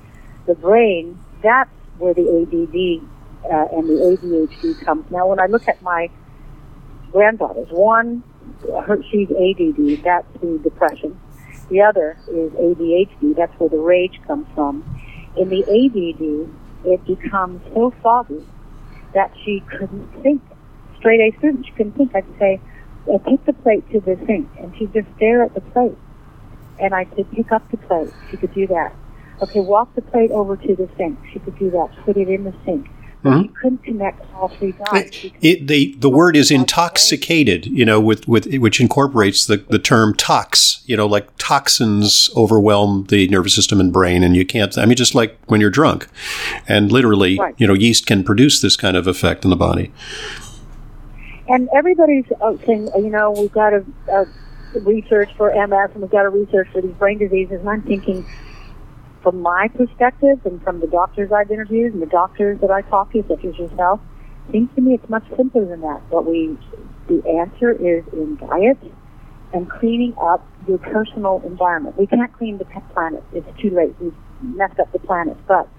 the 0.47 0.55
brain, 0.55 1.19
that's 1.41 1.69
where 1.97 2.13
the 2.13 2.21
ADD 2.21 3.07
uh, 3.51 3.77
and 3.77 3.89
the 3.89 4.17
ADHD 4.17 4.83
comes. 4.83 5.09
Now, 5.11 5.27
when 5.27 5.39
I 5.39 5.45
look 5.45 5.67
at 5.67 5.81
my 5.81 6.09
granddaughters, 7.11 7.67
one 7.69 8.23
her, 8.85 9.01
she's 9.11 9.29
ADD, 9.29 10.03
that's 10.03 10.27
the 10.41 10.59
depression. 10.63 11.19
The 11.69 11.81
other 11.81 12.17
is 12.27 12.51
ADHD, 12.53 13.35
that's 13.35 13.53
where 13.59 13.69
the 13.69 13.77
rage 13.77 14.19
comes 14.27 14.47
from. 14.53 14.83
In 15.37 15.49
the 15.49 15.63
ADD, 15.63 16.49
it 16.85 17.05
becomes 17.05 17.61
so 17.73 17.93
foggy 18.03 18.45
that 19.13 19.31
she 19.43 19.63
couldn't 19.69 20.07
think. 20.21 20.41
Straight 20.97 21.19
A 21.19 21.37
student, 21.37 21.65
she 21.65 21.71
couldn't 21.73 21.93
think. 21.93 22.15
I'd 22.15 22.25
say, 22.39 22.61
uh, 23.11 23.17
take 23.29 23.45
the 23.45 23.53
plate 23.53 23.89
to 23.91 23.99
the 23.99 24.17
sink, 24.25 24.49
and 24.59 24.75
she'd 24.77 24.93
just 24.93 25.07
stare 25.17 25.43
at 25.43 25.53
the 25.53 25.61
plate. 25.61 25.97
And 26.79 26.93
I 26.93 27.07
said, 27.15 27.29
pick 27.31 27.51
up 27.51 27.69
the 27.71 27.77
plate. 27.77 28.11
She 28.29 28.37
could 28.37 28.53
do 28.53 28.67
that. 28.67 28.93
Okay, 29.41 29.59
walk 29.59 29.93
the 29.95 30.01
plate 30.01 30.31
over 30.31 30.55
to 30.55 30.75
the 30.75 30.89
sink. 30.97 31.19
She 31.31 31.39
could 31.39 31.57
do 31.57 31.69
that. 31.71 31.89
Put 32.05 32.17
it 32.17 32.29
in 32.29 32.43
the 32.43 32.53
sink. 32.65 32.87
Mm-hmm. 33.23 33.43
You 33.43 33.49
couldn't 33.61 33.83
connect 33.83 34.33
all 34.33 34.49
three 34.49 34.73
dots. 34.73 35.25
It, 35.41 35.67
the 35.67 35.95
the 35.97 36.09
word 36.09 36.35
is 36.35 36.51
intoxicated, 36.51 37.65
you 37.65 37.85
know, 37.85 38.01
with, 38.01 38.27
with 38.27 38.53
which 38.55 38.81
incorporates 38.81 39.45
the, 39.45 39.57
the 39.57 39.79
term 39.79 40.13
tox, 40.13 40.83
you 40.85 40.97
know, 40.97 41.07
like 41.07 41.29
toxins 41.37 42.29
overwhelm 42.35 43.05
the 43.07 43.29
nervous 43.29 43.55
system 43.55 43.79
and 43.79 43.93
brain, 43.93 44.23
and 44.23 44.35
you 44.35 44.45
can't. 44.45 44.77
I 44.77 44.85
mean, 44.85 44.97
just 44.97 45.15
like 45.15 45.37
when 45.45 45.61
you're 45.61 45.69
drunk, 45.69 46.09
and 46.67 46.91
literally, 46.91 47.39
right. 47.39 47.55
you 47.57 47.65
know, 47.65 47.73
yeast 47.73 48.05
can 48.05 48.25
produce 48.25 48.59
this 48.59 48.75
kind 48.75 48.97
of 48.97 49.07
effect 49.07 49.45
in 49.45 49.49
the 49.49 49.55
body. 49.55 49.93
And 51.47 51.69
everybody's 51.73 52.25
uh, 52.41 52.57
saying, 52.65 52.89
you 52.95 53.09
know, 53.09 53.31
we've 53.31 53.51
got 53.51 53.69
to 53.69 53.85
uh, 54.11 54.25
research 54.81 55.29
for 55.37 55.49
MS 55.49 55.91
and 55.93 56.01
we've 56.01 56.11
got 56.11 56.23
to 56.23 56.29
research 56.29 56.67
for 56.73 56.81
these 56.81 56.93
brain 56.95 57.19
diseases, 57.19 57.61
and 57.61 57.69
I'm 57.69 57.83
thinking 57.83 58.25
from 59.23 59.41
my 59.41 59.69
perspective 59.69 60.45
and 60.45 60.61
from 60.63 60.81
the 60.81 60.87
doctors 60.87 61.31
I've 61.31 61.49
interviewed 61.49 61.93
and 61.93 62.01
the 62.01 62.07
doctors 62.07 62.59
that 62.61 62.69
I 62.69 62.81
talk 62.81 63.11
to, 63.13 63.23
such 63.27 63.43
as 63.45 63.57
yourself, 63.57 64.01
seems 64.51 64.69
to 64.75 64.81
me 64.81 64.93
it's 64.95 65.09
much 65.09 65.23
simpler 65.35 65.65
than 65.65 65.81
that. 65.81 66.01
What 66.09 66.25
we, 66.25 66.57
the 67.07 67.23
answer 67.39 67.71
is 67.71 68.03
in 68.11 68.35
diet 68.35 68.77
and 69.53 69.69
cleaning 69.69 70.13
up 70.21 70.45
your 70.67 70.77
personal 70.77 71.41
environment. 71.45 71.97
We 71.97 72.07
can't 72.07 72.33
clean 72.33 72.57
the 72.57 72.65
planet. 72.93 73.23
It's 73.33 73.47
too 73.61 73.69
late. 73.69 73.95
We've 73.99 74.13
messed 74.41 74.79
up 74.79 74.91
the 74.91 74.99
planet. 74.99 75.37
But 75.47 75.69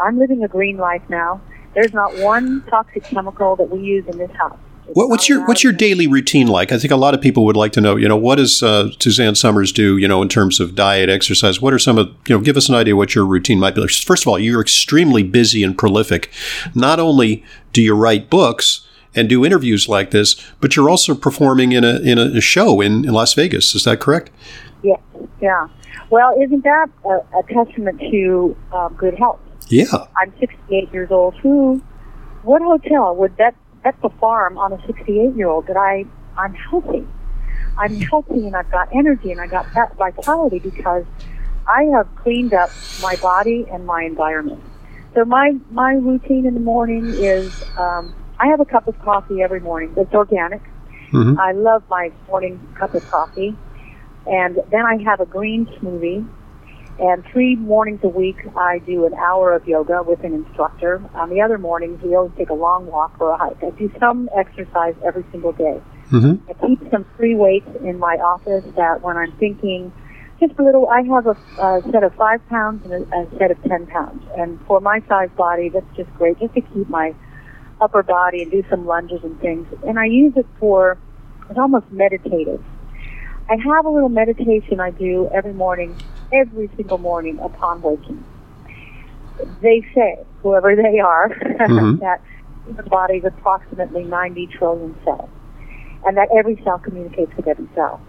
I'm 0.00 0.18
living 0.18 0.42
a 0.42 0.48
green 0.48 0.78
life 0.78 1.02
now. 1.08 1.40
There's 1.74 1.92
not 1.92 2.16
one 2.18 2.64
toxic 2.68 3.04
chemical 3.04 3.56
that 3.56 3.70
we 3.70 3.80
use 3.80 4.04
in 4.08 4.18
this 4.18 4.30
house. 4.32 4.58
What, 4.92 5.10
what's 5.10 5.28
your 5.28 5.46
what's 5.46 5.62
your 5.62 5.72
daily 5.72 6.06
routine 6.06 6.46
like? 6.46 6.72
I 6.72 6.78
think 6.78 6.90
a 6.90 6.96
lot 6.96 7.14
of 7.14 7.20
people 7.20 7.44
would 7.44 7.56
like 7.56 7.72
to 7.72 7.80
know. 7.80 7.96
You 7.96 8.08
know, 8.08 8.16
what 8.16 8.36
does 8.36 8.62
uh, 8.62 8.90
Suzanne 8.98 9.34
Somers 9.34 9.70
do? 9.70 9.98
You 9.98 10.08
know, 10.08 10.22
in 10.22 10.28
terms 10.28 10.60
of 10.60 10.74
diet, 10.74 11.08
exercise. 11.08 11.60
What 11.60 11.74
are 11.74 11.78
some 11.78 11.98
of 11.98 12.08
you 12.26 12.36
know? 12.36 12.42
Give 12.42 12.56
us 12.56 12.68
an 12.68 12.74
idea 12.74 12.96
what 12.96 13.14
your 13.14 13.26
routine 13.26 13.58
might 13.58 13.74
be. 13.74 13.86
First 13.86 14.24
of 14.24 14.28
all, 14.28 14.38
you're 14.38 14.60
extremely 14.60 15.22
busy 15.22 15.62
and 15.62 15.76
prolific. 15.76 16.32
Not 16.74 16.98
only 16.98 17.44
do 17.72 17.82
you 17.82 17.94
write 17.94 18.30
books 18.30 18.86
and 19.14 19.28
do 19.28 19.44
interviews 19.44 19.88
like 19.88 20.10
this, 20.10 20.36
but 20.60 20.76
you're 20.76 20.88
also 20.88 21.14
performing 21.14 21.72
in 21.72 21.84
a 21.84 22.00
in 22.00 22.18
a 22.18 22.40
show 22.40 22.80
in, 22.80 23.04
in 23.04 23.12
Las 23.12 23.34
Vegas. 23.34 23.74
Is 23.74 23.84
that 23.84 24.00
correct? 24.00 24.30
Yeah, 24.82 24.96
yeah. 25.40 25.68
Well, 26.10 26.34
isn't 26.40 26.64
that 26.64 26.88
a, 27.04 27.38
a 27.38 27.42
testament 27.52 28.00
to 28.00 28.56
um, 28.72 28.94
good 28.94 29.18
health? 29.18 29.40
Yeah. 29.68 30.06
I'm 30.16 30.32
68 30.40 30.92
years 30.92 31.10
old. 31.10 31.34
Who? 31.36 31.82
What 32.42 32.62
hotel 32.62 33.14
would 33.16 33.36
that 33.36 33.54
at 33.88 34.00
the 34.02 34.10
farm 34.20 34.58
on 34.58 34.72
a 34.72 34.86
68 34.86 35.34
year 35.34 35.48
old 35.48 35.66
that 35.66 35.76
I, 35.76 36.04
I'm 36.36 36.54
healthy. 36.54 37.06
I'm 37.78 38.00
healthy 38.00 38.46
and 38.46 38.54
I've 38.54 38.70
got 38.70 38.88
energy 38.94 39.32
and 39.32 39.40
I 39.40 39.46
got 39.46 39.66
that 39.74 39.96
vitality 39.96 40.58
because 40.58 41.04
I 41.66 41.84
have 41.94 42.08
cleaned 42.16 42.52
up 42.52 42.70
my 43.00 43.16
body 43.16 43.66
and 43.72 43.86
my 43.86 44.02
environment. 44.02 44.62
So 45.14 45.24
my, 45.24 45.54
my 45.70 45.92
routine 45.94 46.44
in 46.44 46.54
the 46.54 46.60
morning 46.60 47.14
is, 47.14 47.52
um, 47.76 48.14
I 48.38 48.48
have 48.48 48.60
a 48.60 48.64
cup 48.64 48.88
of 48.88 48.98
coffee 49.00 49.42
every 49.42 49.60
morning. 49.60 49.94
It's 49.96 50.12
organic. 50.12 50.62
Mm-hmm. 51.12 51.40
I 51.40 51.52
love 51.52 51.82
my 51.88 52.12
morning 52.28 52.60
cup 52.78 52.94
of 52.94 53.08
coffee. 53.10 53.56
And 54.26 54.58
then 54.70 54.84
I 54.84 55.02
have 55.04 55.20
a 55.20 55.26
green 55.26 55.66
smoothie. 55.66 56.28
And 57.00 57.24
three 57.32 57.54
mornings 57.54 58.00
a 58.02 58.08
week, 58.08 58.38
I 58.56 58.78
do 58.78 59.06
an 59.06 59.14
hour 59.14 59.52
of 59.52 59.68
yoga 59.68 60.02
with 60.02 60.24
an 60.24 60.34
instructor. 60.34 61.00
On 61.14 61.30
the 61.30 61.40
other 61.40 61.56
mornings, 61.56 62.02
we 62.02 62.16
always 62.16 62.32
take 62.36 62.50
a 62.50 62.54
long 62.54 62.86
walk 62.86 63.14
or 63.20 63.30
a 63.30 63.36
hike. 63.36 63.62
I 63.62 63.70
do 63.70 63.90
some 64.00 64.28
exercise 64.36 64.96
every 65.04 65.24
single 65.30 65.52
day. 65.52 65.80
Mm-hmm. 66.10 66.50
I 66.50 66.66
keep 66.66 66.90
some 66.90 67.06
free 67.16 67.36
weights 67.36 67.68
in 67.84 67.98
my 67.98 68.16
office 68.16 68.64
that 68.76 69.02
when 69.02 69.16
I'm 69.16 69.30
thinking, 69.38 69.92
just 70.40 70.58
a 70.58 70.62
little, 70.62 70.88
I 70.88 71.02
have 71.02 71.26
a, 71.26 71.36
a 71.62 71.82
set 71.92 72.02
of 72.02 72.14
five 72.16 72.46
pounds 72.48 72.84
and 72.84 72.92
a, 72.92 73.16
a 73.16 73.38
set 73.38 73.52
of 73.52 73.62
ten 73.62 73.86
pounds. 73.86 74.24
And 74.36 74.58
for 74.66 74.80
my 74.80 75.00
size 75.06 75.30
body, 75.36 75.68
that's 75.68 75.96
just 75.96 76.12
great, 76.14 76.40
just 76.40 76.54
to 76.54 76.62
keep 76.62 76.88
my 76.88 77.14
upper 77.80 78.02
body 78.02 78.42
and 78.42 78.50
do 78.50 78.64
some 78.68 78.86
lunges 78.86 79.20
and 79.22 79.38
things. 79.40 79.68
And 79.86 80.00
I 80.00 80.06
use 80.06 80.32
it 80.36 80.46
for, 80.58 80.98
it's 81.48 81.58
almost 81.58 81.92
meditative. 81.92 82.62
I 83.50 83.56
have 83.56 83.86
a 83.86 83.90
little 83.90 84.08
meditation 84.10 84.80
I 84.80 84.90
do 84.90 85.28
every 85.32 85.54
morning, 85.54 85.96
every 86.32 86.70
single 86.76 86.98
morning 86.98 87.38
upon 87.40 87.80
waking. 87.82 88.22
They 89.62 89.86
say, 89.94 90.18
whoever 90.42 90.74
they 90.76 90.98
are, 91.00 91.28
Mhm. 91.60 92.00
that 92.00 92.20
the 92.76 92.82
body 92.82 93.18
is 93.18 93.24
approximately 93.24 94.04
90 94.04 94.46
trillion 94.48 94.94
cells, 95.04 95.28
and 96.06 96.16
that 96.16 96.28
every 96.36 96.60
cell 96.64 96.78
communicates 96.78 97.34
with 97.36 97.46
every 97.46 97.68
cell. 97.74 98.00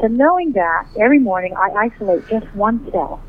So 0.00 0.06
knowing 0.06 0.52
that, 0.52 0.86
every 0.98 1.18
morning 1.18 1.54
I 1.56 1.70
isolate 1.90 2.26
just 2.28 2.46
one 2.54 2.88
cell, 2.92 3.20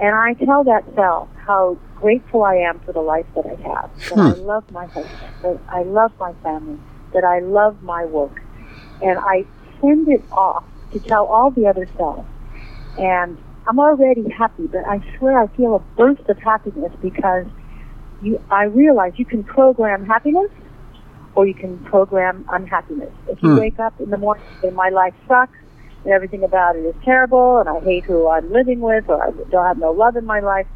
and 0.00 0.14
I 0.14 0.34
tell 0.34 0.64
that 0.64 0.84
cell 0.96 1.28
how 1.46 1.78
grateful 2.00 2.42
I 2.42 2.56
am 2.56 2.80
for 2.80 2.92
the 2.92 3.00
life 3.00 3.26
that 3.36 3.46
I 3.46 3.54
have, 3.68 3.90
that 4.10 4.18
I 4.18 4.32
Hmm. 4.32 4.46
love 4.46 4.64
my 4.72 4.86
husband, 4.86 5.30
that 5.42 5.58
I 5.68 5.82
love 5.84 6.12
my 6.18 6.32
family, 6.42 6.78
that 7.14 7.24
I 7.24 7.38
love 7.38 7.82
my 7.82 8.04
work, 8.04 8.42
and 9.02 9.18
I 9.18 9.44
send 9.80 10.08
it 10.08 10.22
off 10.32 10.64
to 10.92 10.98
tell 11.00 11.26
all 11.26 11.50
the 11.50 11.66
other 11.66 11.88
cells. 11.96 12.24
And 12.98 13.36
I'm 13.68 13.78
already 13.78 14.28
happy, 14.30 14.66
but 14.66 14.86
I 14.86 15.00
swear 15.18 15.40
I 15.40 15.48
feel 15.48 15.74
a 15.74 15.80
burst 15.96 16.22
of 16.28 16.38
happiness 16.38 16.92
because 17.02 17.46
you, 18.22 18.40
I 18.50 18.64
realize 18.64 19.12
you 19.16 19.26
can 19.26 19.44
program 19.44 20.06
happiness 20.06 20.50
or 21.34 21.46
you 21.46 21.54
can 21.54 21.78
program 21.84 22.44
unhappiness. 22.50 23.12
If 23.28 23.42
you 23.42 23.50
Hmm. 23.50 23.58
wake 23.58 23.78
up 23.78 23.94
in 24.00 24.10
the 24.10 24.16
morning 24.16 24.44
and 24.48 24.56
say, 24.62 24.70
my 24.70 24.88
life 24.88 25.14
sucks 25.28 25.52
and 26.04 26.12
everything 26.12 26.42
about 26.44 26.76
it 26.76 26.80
is 26.84 26.94
terrible 27.04 27.58
and 27.58 27.68
I 27.68 27.80
hate 27.80 28.04
who 28.04 28.28
I'm 28.28 28.50
living 28.50 28.80
with 28.80 29.08
or 29.08 29.22
I 29.22 29.30
don't 29.50 29.66
have 29.66 29.78
no 29.78 29.90
love 29.90 30.16
in 30.16 30.24
my 30.24 30.40
life, 30.40 30.66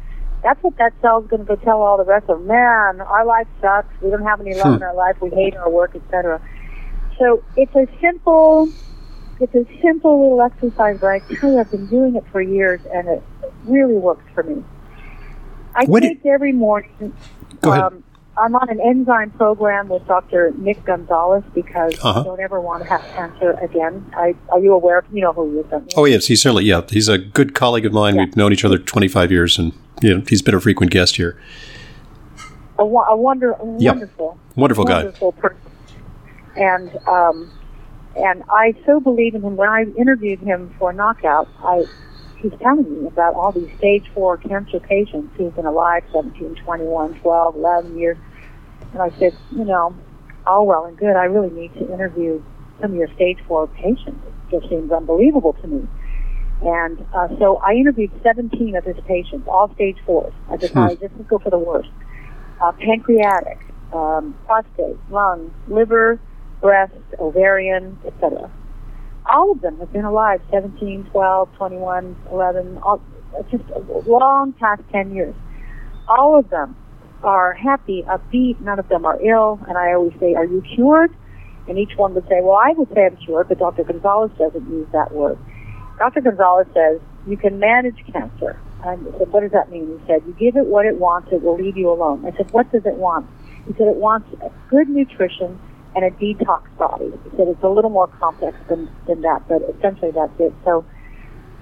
that's 0.43 0.61
what 0.63 0.77
that 0.77 0.93
cell's 1.01 1.27
going 1.27 1.45
to 1.45 1.45
go 1.45 1.55
tell 1.55 1.81
all 1.81 1.97
the 1.97 2.03
rest 2.03 2.29
of 2.29 2.39
them. 2.39 2.47
Man, 2.47 3.01
our 3.01 3.25
life 3.25 3.47
sucks. 3.61 3.87
We 4.01 4.09
don't 4.11 4.23
have 4.23 4.41
any 4.41 4.53
love 4.55 4.69
Hmm. 4.69 4.75
in 4.77 4.83
our 4.83 4.95
life. 4.95 5.15
We 5.21 5.29
hate 5.29 5.55
our 5.55 5.69
work, 5.69 5.95
etc. 5.95 6.41
So 7.17 7.41
it's 7.55 7.73
a 7.75 7.87
simple, 8.01 8.69
it's 9.41 9.55
a 9.55 9.65
simple 9.81 10.21
little 10.21 10.41
exercise, 10.41 10.97
but 10.99 11.07
I 11.07 11.19
tell 11.35 11.51
you, 11.51 11.59
I've 11.59 11.71
been 11.71 11.87
doing 11.87 12.15
it 12.15 12.23
for 12.31 12.41
years, 12.41 12.81
and 12.93 13.07
it 13.07 13.23
really 13.65 13.95
works 13.95 14.23
for 14.33 14.43
me. 14.43 14.63
I 15.75 15.85
What 15.85 16.01
take 16.03 16.25
every 16.25 16.51
morning. 16.51 17.13
Go 17.61 17.71
ahead. 17.71 17.83
Um, 17.85 18.03
I'm 18.37 18.55
on 18.55 18.69
an 18.69 18.79
enzyme 18.79 19.29
program 19.31 19.89
with 19.89 20.07
Dr. 20.07 20.53
Nick 20.57 20.83
Gonzalez 20.85 21.43
because 21.53 21.93
Uh-huh. 22.01 22.21
I 22.21 22.23
don't 22.23 22.39
ever 22.39 22.61
want 22.61 22.81
to 22.83 22.89
have 22.89 23.01
cancer 23.13 23.51
again. 23.61 24.05
I, 24.15 24.35
are 24.49 24.59
you 24.59 24.73
aware 24.73 24.99
of? 24.99 25.05
You 25.11 25.21
know 25.21 25.33
who 25.33 25.51
he 25.51 25.57
is, 25.59 25.65
you? 25.71 25.83
Oh 25.97 26.05
yes, 26.05 26.27
he's 26.27 26.41
certainly 26.41 26.63
yeah. 26.65 26.81
He's 26.89 27.09
a 27.09 27.17
good 27.17 27.53
colleague 27.53 27.85
of 27.85 27.91
mine. 27.93 28.15
Yeah. 28.15 28.25
We've 28.25 28.37
known 28.37 28.53
each 28.53 28.63
other 28.65 28.77
25 28.77 29.31
years, 29.31 29.59
and 29.59 29.73
you 30.01 30.15
know 30.15 30.23
he's 30.27 30.41
been 30.41 30.55
a 30.55 30.61
frequent 30.61 30.91
guest 30.91 31.17
here. 31.17 31.37
a, 32.79 32.83
a 32.83 33.15
wonder, 33.17 33.51
a 33.51 33.65
Yep. 33.79 33.95
wonderful, 33.95 34.37
Wonderful 34.55 34.85
guy. 34.85 35.03
wonderful 35.03 35.31
person. 35.33 35.57
And 36.55 36.97
um, 37.07 37.51
and 38.15 38.43
I 38.49 38.75
so 38.85 38.99
believe 38.99 39.35
in 39.35 39.41
him. 39.41 39.55
When 39.55 39.69
I 39.69 39.83
interviewed 39.97 40.39
him 40.39 40.73
for 40.77 40.91
Knockout, 40.93 41.47
I 41.63 41.85
he's 42.41 42.51
telling 42.61 43.01
me 43.01 43.07
about 43.07 43.35
all 43.35 43.51
these 43.51 43.69
stage 43.77 44.09
four 44.13 44.37
cancer 44.37 44.79
patients 44.79 45.33
who've 45.37 45.55
been 45.55 45.65
alive 45.65 46.03
17, 46.11 46.55
21, 46.55 47.19
12, 47.19 47.55
11 47.55 47.97
years. 47.97 48.17
And 48.93 49.01
I 49.01 49.09
said, 49.19 49.35
you 49.51 49.63
know, 49.63 49.95
all 50.45 50.65
well 50.65 50.85
and 50.85 50.97
good. 50.97 51.15
I 51.15 51.25
really 51.25 51.51
need 51.51 51.73
to 51.75 51.93
interview 51.93 52.43
some 52.81 52.91
of 52.91 52.97
your 52.97 53.13
stage 53.15 53.37
four 53.47 53.67
patients. 53.67 54.19
It 54.25 54.59
just 54.59 54.69
seems 54.69 54.91
unbelievable 54.91 55.53
to 55.53 55.67
me. 55.67 55.87
And 56.63 57.05
uh, 57.13 57.27
so 57.39 57.57
I 57.57 57.73
interviewed 57.73 58.11
17 58.21 58.75
of 58.75 58.83
his 58.83 58.97
patients, 59.07 59.47
all 59.47 59.73
stage 59.73 59.97
fours. 60.05 60.33
I 60.49 60.57
decided 60.57 60.99
just 60.99 61.17
to 61.17 61.23
go 61.23 61.39
for 61.39 61.49
the 61.49 61.57
worst. 61.57 61.89
Uh, 62.61 62.71
pancreatic, 62.73 63.57
um, 63.93 64.37
prostate, 64.45 64.97
lung, 65.09 65.53
liver, 65.67 66.19
breast, 66.61 66.93
ovarian, 67.19 67.97
etc. 68.05 68.49
All 69.29 69.51
of 69.51 69.61
them 69.61 69.79
have 69.79 69.91
been 69.91 70.05
alive 70.05 70.41
17, 70.51 71.05
12, 71.11 71.49
21, 71.57 72.15
11, 72.31 72.77
all, 72.79 73.01
just 73.49 73.63
long 74.07 74.53
past 74.53 74.81
10 74.91 75.13
years. 75.13 75.35
All 76.07 76.37
of 76.37 76.49
them 76.49 76.75
are 77.23 77.53
happy, 77.53 78.03
upbeat, 78.07 78.59
none 78.61 78.79
of 78.79 78.87
them 78.89 79.05
are 79.05 79.21
ill, 79.23 79.59
and 79.67 79.77
I 79.77 79.93
always 79.93 80.13
say, 80.19 80.33
are 80.33 80.45
you 80.45 80.63
cured? 80.75 81.13
And 81.67 81.77
each 81.77 81.95
one 81.95 82.13
would 82.15 82.27
say, 82.27 82.41
well, 82.41 82.57
I 82.57 82.73
would 82.75 82.89
say 82.93 83.05
I'm 83.05 83.17
cured, 83.17 83.47
but 83.47 83.59
Dr. 83.59 83.83
Gonzalez 83.83 84.31
doesn't 84.37 84.69
use 84.69 84.87
that 84.93 85.11
word. 85.11 85.37
Dr. 85.99 86.21
Gonzalez 86.21 86.67
says 86.73 86.99
you 87.27 87.37
can 87.37 87.59
manage 87.59 88.03
cancer. 88.11 88.59
I 88.83 88.95
said, 88.95 89.31
what 89.31 89.41
does 89.41 89.51
that 89.51 89.69
mean? 89.69 89.99
He 89.99 90.07
said, 90.07 90.23
you 90.25 90.33
give 90.39 90.55
it 90.55 90.65
what 90.65 90.87
it 90.87 90.97
wants, 90.97 91.31
it 91.31 91.43
will 91.43 91.55
leave 91.55 91.77
you 91.77 91.91
alone. 91.91 92.25
I 92.25 92.35
said, 92.35 92.51
what 92.51 92.71
does 92.71 92.85
it 92.85 92.95
want? 92.95 93.27
He 93.67 93.73
said, 93.73 93.87
it 93.87 93.97
wants 93.97 94.27
good 94.69 94.89
nutrition 94.89 95.59
and 95.95 96.05
a 96.05 96.11
detox 96.11 96.63
body. 96.77 97.11
Said, 97.35 97.47
it's 97.47 97.63
a 97.63 97.69
little 97.69 97.89
more 97.89 98.07
complex 98.07 98.57
than, 98.69 98.89
than 99.07 99.21
that, 99.21 99.47
but 99.47 99.61
essentially 99.75 100.11
that's 100.11 100.39
it. 100.39 100.53
So 100.63 100.85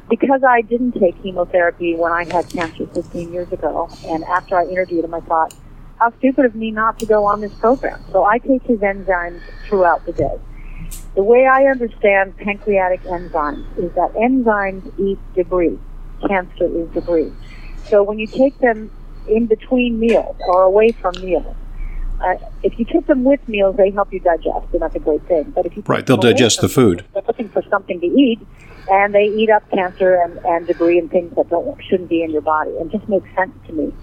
because 0.10 0.44
I 0.44 0.62
didn't 0.62 0.94
take 0.94 1.22
chemotherapy 1.22 1.96
when 1.96 2.12
I 2.12 2.26
had 2.26 2.50
cancer 2.50 2.88
15 2.88 3.32
years 3.32 3.52
ago, 3.52 3.90
and 4.06 4.24
after 4.24 4.58
I 4.58 4.66
interviewed 4.66 5.06
him, 5.06 5.14
I 5.14 5.20
thought, 5.22 5.54
how 6.00 6.12
stupid 6.18 6.46
of 6.46 6.56
me 6.56 6.72
not 6.72 6.98
to 7.00 7.06
go 7.06 7.26
on 7.26 7.42
this 7.42 7.54
program. 7.54 8.02
So 8.12 8.24
I 8.24 8.38
take 8.40 8.64
his 8.64 8.80
enzymes 8.80 9.42
throughout 9.68 10.06
the 10.06 10.14
day. 10.14 10.40
The 11.16 11.24
way 11.24 11.46
I 11.46 11.66
understand 11.66 12.38
pancreatic 12.38 13.04
enzymes 13.04 13.66
is 13.78 13.92
that 13.94 14.14
enzymes 14.14 14.98
eat 15.00 15.20
debris. 15.36 15.78
Cancer 16.28 16.66
is 16.66 16.90
debris. 16.94 17.34
So 17.90 18.04
when 18.04 18.20
you 18.20 18.28
take 18.28 18.58
them 18.60 18.92
in 19.28 19.48
between 19.48 20.00
meals 20.00 20.38
or 20.48 20.64
away 20.64 20.92
from 20.92 21.14
meals, 21.22 21.56
uh, 22.22 22.36
if 22.64 22.78
you 22.78 22.86
take 22.86 23.08
them 23.08 23.24
with 23.24 23.40
meals, 23.48 23.76
they 23.78 23.92
help 23.92 24.12
you 24.12 24.20
digest, 24.20 24.68
and 24.74 24.82
that's 24.82 24.96
a 24.96 25.00
great 25.00 25.26
thing. 25.28 25.52
But 25.56 25.66
if 25.66 25.76
you 25.76 25.84
Right, 25.86 26.06
they'll 26.06 26.18
digest 26.18 26.62
the 26.62 26.70
food. 26.70 27.06
They're 27.14 27.24
looking 27.28 27.50
for 27.50 27.64
something 27.70 28.00
to 28.00 28.06
eat, 28.06 28.40
and 28.90 29.14
they 29.14 29.26
eat 29.26 29.50
up 29.50 29.70
cancer 29.72 30.16
and, 30.16 30.38
and 30.46 30.68
debris 30.68 31.00
and 31.00 31.10
things 31.10 31.34
that 31.36 31.50
don't 31.50 31.80
shouldn't 31.90 32.10
be 32.10 32.24
in 32.24 32.32
your 32.32 32.42
body. 32.42 32.72
It 32.72 32.92
just 32.92 33.08
makes 33.08 33.28
sense 33.36 33.54
to 33.68 33.74
me. 33.74 33.94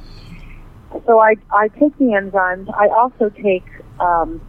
So 1.07 1.19
I 1.19 1.37
I 1.51 1.69
take 1.69 1.97
the 1.99 2.17
enzymes. 2.17 2.73
I 2.75 2.89
also 2.89 3.29
take 3.29 3.65
um, 4.01 4.41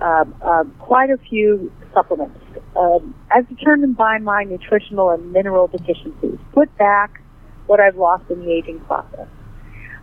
uh, 0.00 0.24
uh, 0.42 0.64
quite 0.78 1.10
a 1.10 1.18
few 1.18 1.72
supplements 1.94 2.38
um, 2.76 3.14
as 3.30 3.44
determined 3.46 3.96
by 3.96 4.18
my 4.18 4.44
nutritional 4.44 5.10
and 5.10 5.32
mineral 5.32 5.68
deficiencies. 5.68 6.38
Put 6.52 6.76
back 6.76 7.22
what 7.66 7.80
I've 7.80 7.96
lost 7.96 8.30
in 8.30 8.40
the 8.40 8.52
aging 8.52 8.80
process. 8.80 9.28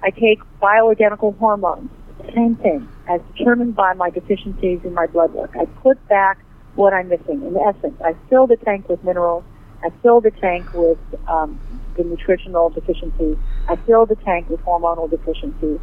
I 0.02 0.12
take 0.12 0.40
bioidentical 0.62 1.38
hormones. 1.38 1.90
Same 2.36 2.56
thing, 2.58 2.88
as 3.08 3.22
determined 3.36 3.76
by 3.76 3.94
my 3.94 4.10
deficiencies 4.10 4.82
in 4.84 4.94
my 4.94 5.08
blood 5.08 5.34
work. 5.34 5.52
I 5.60 5.66
put 5.82 6.06
back 6.08 6.38
what 6.76 6.94
I'm 6.94 7.10
missing. 7.10 7.42
In 7.42 7.58
essence, 7.58 7.96
I 8.04 8.16
fill 8.30 8.48
the 8.48 8.58
tank 8.58 8.88
with 8.90 9.04
minerals. 9.04 9.44
I 9.84 9.90
fill 10.04 10.22
the 10.22 10.32
tank 10.32 10.68
with 10.74 10.98
um, 11.28 11.60
the 11.98 12.04
nutritional 12.04 12.70
deficiencies. 12.70 13.38
I 13.68 13.76
fill 13.88 14.06
the 14.06 14.16
tank 14.16 14.50
with 14.50 14.60
hormonal 14.62 15.10
deficiencies. 15.10 15.80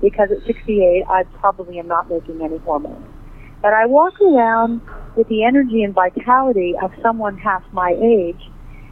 Because 0.00 0.30
at 0.30 0.44
68, 0.46 1.04
I 1.08 1.24
probably 1.40 1.78
am 1.78 1.88
not 1.88 2.08
making 2.08 2.40
any 2.42 2.58
hormones. 2.58 3.06
But 3.60 3.74
I 3.74 3.86
walk 3.86 4.20
around 4.20 4.80
with 5.16 5.28
the 5.28 5.44
energy 5.44 5.82
and 5.82 5.94
vitality 5.94 6.74
of 6.82 6.90
someone 7.02 7.38
half 7.38 7.62
my 7.72 7.90
age, 8.02 8.40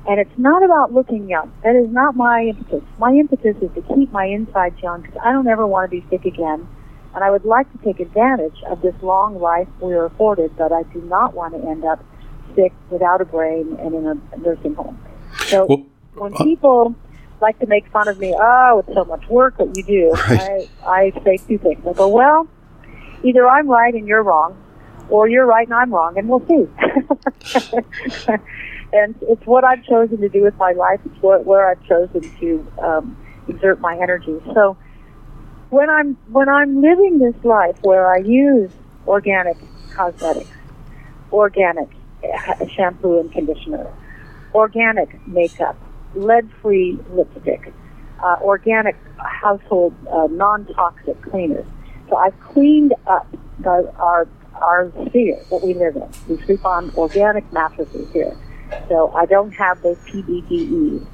and 0.06 0.20
it's 0.20 0.38
not 0.38 0.62
about 0.62 0.92
looking 0.92 1.28
young. 1.28 1.52
That 1.64 1.74
is 1.74 1.90
not 1.90 2.14
my 2.16 2.52
impetus. 2.54 2.84
My 2.98 3.10
impetus 3.12 3.56
is 3.60 3.70
to 3.74 3.94
keep 3.94 4.12
my 4.12 4.26
insides 4.26 4.76
young 4.82 5.02
because 5.02 5.18
I 5.24 5.32
don't 5.32 5.48
ever 5.48 5.66
want 5.66 5.90
to 5.90 6.00
be 6.00 6.06
sick 6.10 6.24
again. 6.24 6.68
And 7.14 7.24
I 7.24 7.30
would 7.30 7.44
like 7.44 7.70
to 7.72 7.78
take 7.78 8.00
advantage 8.00 8.62
of 8.68 8.82
this 8.82 8.94
long 9.02 9.40
life 9.40 9.68
we 9.80 9.94
are 9.94 10.04
afforded, 10.04 10.56
but 10.56 10.72
I 10.72 10.84
do 10.84 11.00
not 11.02 11.34
want 11.34 11.54
to 11.54 11.68
end 11.68 11.84
up 11.84 12.04
sick 12.54 12.72
without 12.88 13.20
a 13.20 13.24
brain 13.24 13.76
and 13.80 13.94
in 13.94 14.06
a 14.06 14.36
nursing 14.38 14.74
home. 14.74 15.00
So 15.48 15.66
Well, 15.66 15.86
when 16.14 16.34
uh, 16.34 16.44
people 16.44 16.94
like 17.40 17.58
to 17.60 17.66
make 17.66 17.90
fun 17.90 18.08
of 18.08 18.18
me, 18.18 18.34
oh, 18.38 18.84
it's 18.86 18.94
so 18.94 19.04
much 19.04 19.26
work 19.28 19.58
that 19.58 19.76
you 19.76 19.82
do, 19.82 20.10
Right. 20.28 20.68
I, 20.82 21.12
I 21.12 21.24
say 21.24 21.38
two 21.38 21.58
things. 21.58 21.84
I 21.86 21.92
go, 21.94 22.08
well, 22.08 22.48
either 23.24 23.48
I'm 23.48 23.68
right 23.68 23.94
and 23.94 24.06
you're 24.06 24.22
wrong, 24.22 24.56
or 25.08 25.28
you're 25.28 25.46
right 25.46 25.66
and 25.66 25.74
I'm 25.74 25.92
wrong, 25.92 26.16
and 26.16 26.28
we'll 26.28 26.46
see. 26.46 26.68
and 28.92 29.14
it's 29.22 29.44
what 29.46 29.64
I've 29.64 29.84
chosen 29.84 30.20
to 30.20 30.28
do 30.28 30.42
with 30.42 30.56
my 30.56 30.72
life. 30.72 31.00
It's 31.04 31.22
what, 31.22 31.44
where 31.44 31.68
I've 31.68 31.82
chosen 31.84 32.22
to 32.38 32.72
um, 32.80 33.16
exert 33.48 33.80
my 33.80 33.96
energy. 33.96 34.40
So 34.54 34.76
when 35.70 35.88
I'm 35.88 36.16
when 36.30 36.48
I'm 36.48 36.82
living 36.82 37.18
this 37.18 37.44
life 37.44 37.76
where 37.82 38.12
I 38.12 38.18
use 38.18 38.70
organic 39.06 39.56
cosmetics, 39.94 40.50
organic 41.32 41.88
shampoo 42.74 43.20
and 43.20 43.32
conditioner, 43.32 43.90
organic 44.54 45.26
makeup, 45.26 45.76
lead-free 46.14 46.98
lipstick, 47.10 47.72
uh, 48.22 48.36
organic 48.42 48.96
household 49.18 49.94
uh, 50.10 50.26
non-toxic 50.30 51.22
cleaners. 51.22 51.66
So 52.08 52.16
I've 52.16 52.38
cleaned 52.40 52.94
up 53.06 53.26
the, 53.60 53.92
our 53.98 54.28
our 54.54 54.92
sphere 55.06 55.40
that 55.50 55.62
we 55.62 55.74
live 55.74 55.96
in. 55.96 56.08
We 56.28 56.42
sleep 56.44 56.66
on 56.66 56.90
organic 56.96 57.50
mattresses 57.52 58.12
here, 58.12 58.36
so 58.88 59.12
I 59.12 59.24
don't 59.26 59.52
have 59.52 59.80
those 59.82 59.98
PBDEs. 59.98 61.06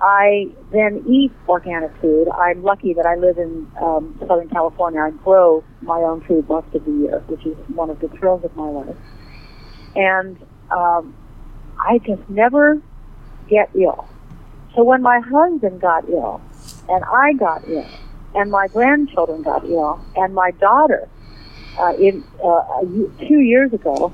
I 0.00 0.48
then 0.72 1.04
eat 1.08 1.32
organic 1.48 1.94
food. 2.00 2.28
I'm 2.28 2.62
lucky 2.62 2.92
that 2.94 3.06
I 3.06 3.14
live 3.16 3.38
in 3.38 3.70
um, 3.80 4.18
Southern 4.26 4.48
California. 4.48 5.00
I 5.00 5.10
grow 5.10 5.64
my 5.80 5.98
own 5.98 6.22
food 6.22 6.48
most 6.48 6.74
of 6.74 6.84
the 6.84 6.90
year, 6.90 7.20
which 7.28 7.46
is 7.46 7.56
one 7.74 7.90
of 7.90 8.00
the 8.00 8.08
thrills 8.08 8.44
of 8.44 8.54
my 8.56 8.68
life. 8.68 8.96
And 9.94 10.38
um, 10.70 11.14
I 11.78 11.98
just 11.98 12.28
never 12.28 12.80
get 13.48 13.70
ill. 13.74 14.06
So 14.74 14.84
when 14.84 15.02
my 15.02 15.20
husband 15.20 15.80
got 15.80 16.08
ill, 16.08 16.42
and 16.88 17.02
I 17.04 17.32
got 17.32 17.66
ill, 17.68 17.86
and 18.34 18.50
my 18.50 18.68
grandchildren 18.68 19.42
got 19.42 19.64
ill, 19.64 20.00
and 20.14 20.34
my 20.34 20.50
daughter, 20.50 21.08
uh, 21.78 21.94
in 21.98 22.22
uh, 22.44 22.82
two 23.26 23.40
years 23.40 23.72
ago, 23.72 24.12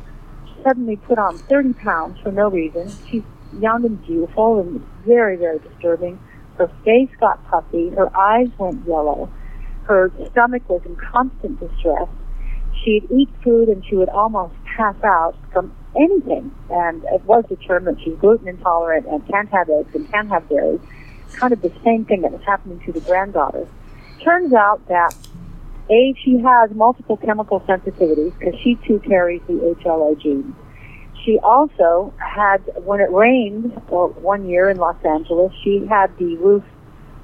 suddenly 0.63 0.97
put 0.97 1.19
on 1.19 1.39
30 1.39 1.73
pounds 1.75 2.21
for 2.21 2.31
no 2.31 2.49
reason. 2.49 2.91
She's 3.11 3.23
young 3.61 3.85
and 3.85 4.05
beautiful 4.07 4.61
and 4.61 4.85
very, 5.07 5.37
very 5.37 5.59
disturbing. 5.59 6.19
Her 6.59 6.71
face 6.85 7.11
got 7.19 7.45
puffy. 7.49 7.91
Her 7.91 8.15
eyes 8.17 8.49
went 8.59 8.87
yellow. 8.87 9.31
Her 9.85 10.13
stomach 10.31 10.69
was 10.69 10.83
in 10.85 10.97
constant 10.97 11.59
distress. 11.61 12.09
She'd 12.85 13.11
eat 13.11 13.29
food 13.43 13.69
and 13.69 13.85
she 13.85 13.97
would 13.97 14.09
almost 14.09 14.55
pass 14.65 14.97
out 15.03 15.35
from 15.53 15.75
anything. 15.97 16.53
And 16.71 17.05
it 17.05 17.25
was 17.25 17.45
determined 17.49 17.99
she's 18.03 18.17
gluten 18.19 18.49
intolerant 18.49 19.07
and 19.07 19.27
can't 19.29 19.49
have 19.51 19.69
eggs 19.69 19.95
and 19.95 20.11
can't 20.11 20.29
have 20.29 20.49
dairy. 20.49 20.81
Kind 21.35 21.53
of 21.53 21.63
the 21.63 21.73
same 21.85 22.05
thing 22.05 22.23
that 22.23 22.33
was 22.33 22.43
happening 22.45 22.81
to 22.87 22.93
the 22.93 23.01
granddaughter. 23.01 23.67
Turns 24.23 24.53
out 24.53 24.87
that 24.89 25.17
A, 25.91 26.15
she 26.23 26.39
has 26.39 26.71
multiple 26.73 27.17
chemical 27.17 27.61
sensitivities 27.61 28.39
because 28.39 28.59
she 28.61 28.77
too 28.87 29.01
carries 29.01 29.41
the 29.47 29.55
HLA 29.83 30.21
gene. 30.21 30.55
She 31.25 31.39
also 31.39 32.13
had, 32.19 32.59
when 32.85 33.01
it 33.01 33.11
rained 33.11 33.81
well, 33.89 34.09
one 34.21 34.49
year 34.49 34.69
in 34.71 34.77
Los 34.77 34.97
Angeles, 35.05 35.53
she 35.63 35.87
had 35.87 36.17
the 36.19 36.37
roof 36.37 36.65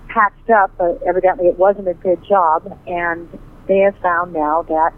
patched 0.08 0.50
up, 0.50 0.70
but 0.78 1.02
evidently 1.06 1.46
it 1.46 1.58
wasn't 1.58 1.88
a 1.88 1.94
good 1.94 2.22
job, 2.28 2.78
and 2.86 3.28
they 3.66 3.78
have 3.78 3.96
found 3.98 4.32
now 4.32 4.62
that 4.62 4.92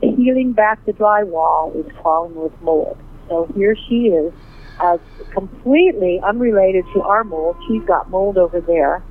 peeling 0.00 0.52
back 0.52 0.84
the 0.86 0.92
drywall 0.92 1.74
is 1.74 1.90
crawling 2.00 2.34
with 2.34 2.52
mold. 2.62 2.96
So 3.28 3.50
here 3.54 3.76
she 3.88 4.06
is, 4.06 4.32
as 4.80 5.00
completely 5.32 6.20
unrelated 6.22 6.84
to 6.94 7.02
our 7.02 7.24
mold. 7.24 7.56
She's 7.68 7.82
got 7.84 8.10
mold 8.10 8.38
over 8.38 8.60
there. 8.60 9.02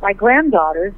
My 0.00 0.12
granddaughters. 0.12 0.94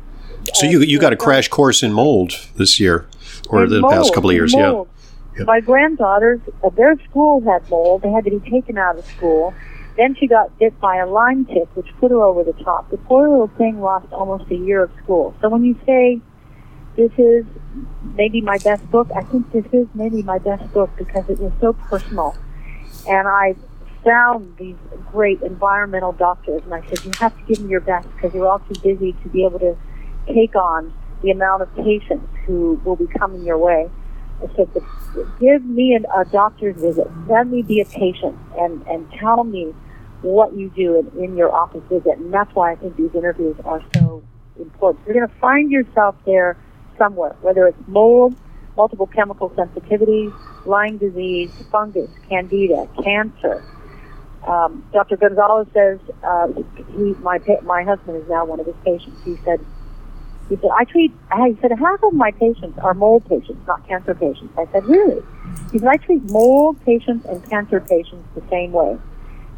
So 0.54 0.66
you 0.66 0.80
you 0.80 0.98
got 0.98 1.12
a 1.12 1.16
uh, 1.16 1.20
crash 1.20 1.48
course 1.48 1.82
in 1.82 1.92
mold 1.92 2.32
this 2.56 2.78
year, 2.78 3.06
or 3.48 3.66
the 3.66 3.80
mold, 3.80 3.92
past 3.92 4.14
couple 4.14 4.30
of 4.30 4.36
years, 4.36 4.54
mold. 4.54 4.88
yeah. 4.88 4.99
My 5.46 5.60
granddaughters, 5.60 6.40
uh, 6.62 6.70
their 6.70 6.96
school 7.08 7.40
had 7.42 7.68
mold. 7.70 8.02
They 8.02 8.10
had 8.10 8.24
to 8.24 8.30
be 8.30 8.50
taken 8.50 8.78
out 8.78 8.98
of 8.98 9.04
school. 9.06 9.54
Then 9.96 10.16
she 10.18 10.26
got 10.26 10.56
bit 10.58 10.78
by 10.80 10.96
a 10.96 11.06
Lyme 11.06 11.44
tick, 11.44 11.68
which 11.74 11.88
put 11.98 12.10
her 12.10 12.22
over 12.22 12.44
the 12.44 12.52
top. 12.64 12.90
The 12.90 12.96
poor 12.96 13.28
little 13.28 13.48
thing 13.58 13.80
lost 13.80 14.12
almost 14.12 14.50
a 14.50 14.56
year 14.56 14.84
of 14.84 14.90
school. 15.02 15.34
So 15.40 15.48
when 15.48 15.64
you 15.64 15.76
say 15.84 16.20
this 16.96 17.12
is 17.18 17.44
maybe 18.14 18.40
my 18.40 18.58
best 18.58 18.88
book. 18.90 19.08
I 19.14 19.22
think 19.22 19.50
this 19.52 19.64
is 19.72 19.86
maybe 19.94 20.22
my 20.22 20.38
best 20.38 20.72
book 20.72 20.90
because 20.96 21.28
it 21.28 21.38
was 21.38 21.52
so 21.60 21.72
personal. 21.72 22.36
And 23.08 23.28
I 23.28 23.54
found 24.04 24.56
these 24.56 24.76
great 25.12 25.40
environmental 25.42 26.12
doctors, 26.12 26.62
and 26.64 26.74
I 26.74 26.86
said, 26.88 27.04
you 27.04 27.12
have 27.18 27.36
to 27.36 27.42
give 27.44 27.64
me 27.64 27.70
your 27.70 27.80
best 27.80 28.08
because 28.14 28.34
you're 28.34 28.48
all 28.48 28.60
too 28.60 28.80
busy 28.82 29.12
to 29.22 29.28
be 29.28 29.44
able 29.44 29.58
to 29.60 29.76
take 30.26 30.54
on 30.56 30.92
the 31.22 31.30
amount 31.30 31.62
of 31.62 31.74
patients 31.76 32.26
who 32.46 32.80
will 32.84 32.96
be 32.96 33.06
coming 33.06 33.44
your 33.44 33.58
way. 33.58 33.90
I 34.42 34.56
said, 34.56 34.68
give 35.38 35.64
me 35.64 35.94
an, 35.94 36.06
a 36.16 36.24
doctor's 36.24 36.76
visit. 36.76 37.08
Let 37.28 37.46
me 37.46 37.62
be 37.62 37.80
a 37.80 37.84
patient 37.84 38.36
and, 38.58 38.86
and 38.86 39.10
tell 39.12 39.44
me 39.44 39.74
what 40.22 40.54
you 40.54 40.70
do 40.70 40.98
in, 40.98 41.24
in 41.24 41.36
your 41.36 41.52
office 41.52 41.82
visit. 41.88 42.18
And 42.18 42.32
that's 42.32 42.54
why 42.54 42.72
I 42.72 42.76
think 42.76 42.96
these 42.96 43.14
interviews 43.14 43.56
are 43.64 43.82
so 43.94 44.22
important. 44.58 45.06
You're 45.06 45.14
going 45.14 45.28
to 45.28 45.34
find 45.36 45.70
yourself 45.70 46.16
there 46.26 46.56
somewhere, 46.98 47.36
whether 47.40 47.66
it's 47.66 47.78
mold, 47.86 48.34
multiple 48.76 49.06
chemical 49.06 49.50
sensitivities, 49.50 50.32
Lyme 50.66 50.98
disease, 50.98 51.50
fungus, 51.70 52.10
candida, 52.28 52.88
cancer. 53.02 53.64
Um, 54.46 54.86
Dr. 54.92 55.16
Gonzalez 55.16 55.68
says 55.72 55.98
uh, 56.22 56.48
he, 56.96 57.14
my 57.20 57.38
my 57.62 57.82
husband 57.82 58.22
is 58.22 58.28
now 58.28 58.44
one 58.44 58.60
of 58.60 58.66
his 58.66 58.76
patients. 58.84 59.22
He 59.24 59.36
said 59.44 59.60
he 60.50 60.56
said 60.56 60.70
I 60.76 60.84
treat. 60.84 61.12
He 61.46 61.56
said 61.62 61.70
half 61.78 62.02
of 62.02 62.12
my 62.12 62.32
patients 62.32 62.76
are 62.82 62.92
mold 62.92 63.24
patients, 63.26 63.64
not 63.68 63.86
cancer 63.86 64.14
patients. 64.14 64.52
I 64.58 64.66
said 64.72 64.84
really? 64.84 65.22
He 65.70 65.78
said 65.78 65.88
I 65.88 65.96
treat 65.96 66.28
mold 66.28 66.84
patients 66.84 67.24
and 67.26 67.48
cancer 67.48 67.80
patients 67.80 68.28
the 68.34 68.42
same 68.50 68.72
way. 68.72 68.98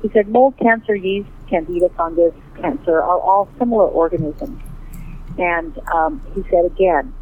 He 0.03 0.11
said 0.11 0.29
mold, 0.29 0.59
cancer, 0.59 0.95
yeast, 0.95 1.31
candida, 1.49 1.89
fungus, 1.97 2.35
cancer 2.61 3.01
are 3.01 3.19
all 3.19 3.49
similar 3.59 3.87
organisms. 3.87 4.61
And 5.39 5.79
um, 5.95 6.21
he 6.35 6.43
said 6.51 6.67
again, 6.67 7.15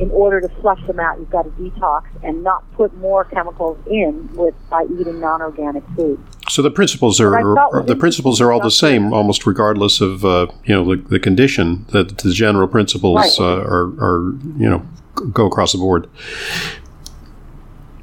in 0.00 0.10
order 0.10 0.40
to 0.40 0.48
flush 0.60 0.84
them 0.86 0.98
out, 0.98 1.18
you've 1.18 1.30
got 1.30 1.42
to 1.42 1.50
detox 1.50 2.04
and 2.22 2.42
not 2.42 2.64
put 2.72 2.96
more 2.96 3.24
chemicals 3.24 3.78
in 3.90 4.30
with 4.34 4.54
by 4.70 4.84
eating 4.84 5.20
non-organic 5.20 5.84
food. 5.96 6.22
So 6.50 6.62
the 6.62 6.70
principles 6.70 7.20
are, 7.20 7.34
are 7.36 7.82
the 7.82 7.96
principles 7.96 8.40
are 8.40 8.52
all 8.52 8.60
the 8.60 8.70
same, 8.70 9.12
almost 9.12 9.46
regardless 9.46 10.00
of 10.00 10.24
uh, 10.24 10.46
you 10.64 10.74
know 10.74 10.84
the, 10.84 11.02
the, 11.02 11.20
condition. 11.20 11.84
That 11.90 12.18
the 12.18 12.32
general 12.32 12.66
principles 12.68 13.38
right. 13.38 13.40
uh, 13.40 13.62
are, 13.62 13.86
are 14.00 14.32
you 14.56 14.68
know 14.68 14.86
go 15.32 15.46
across 15.46 15.72
the 15.72 15.78
board. 15.78 16.08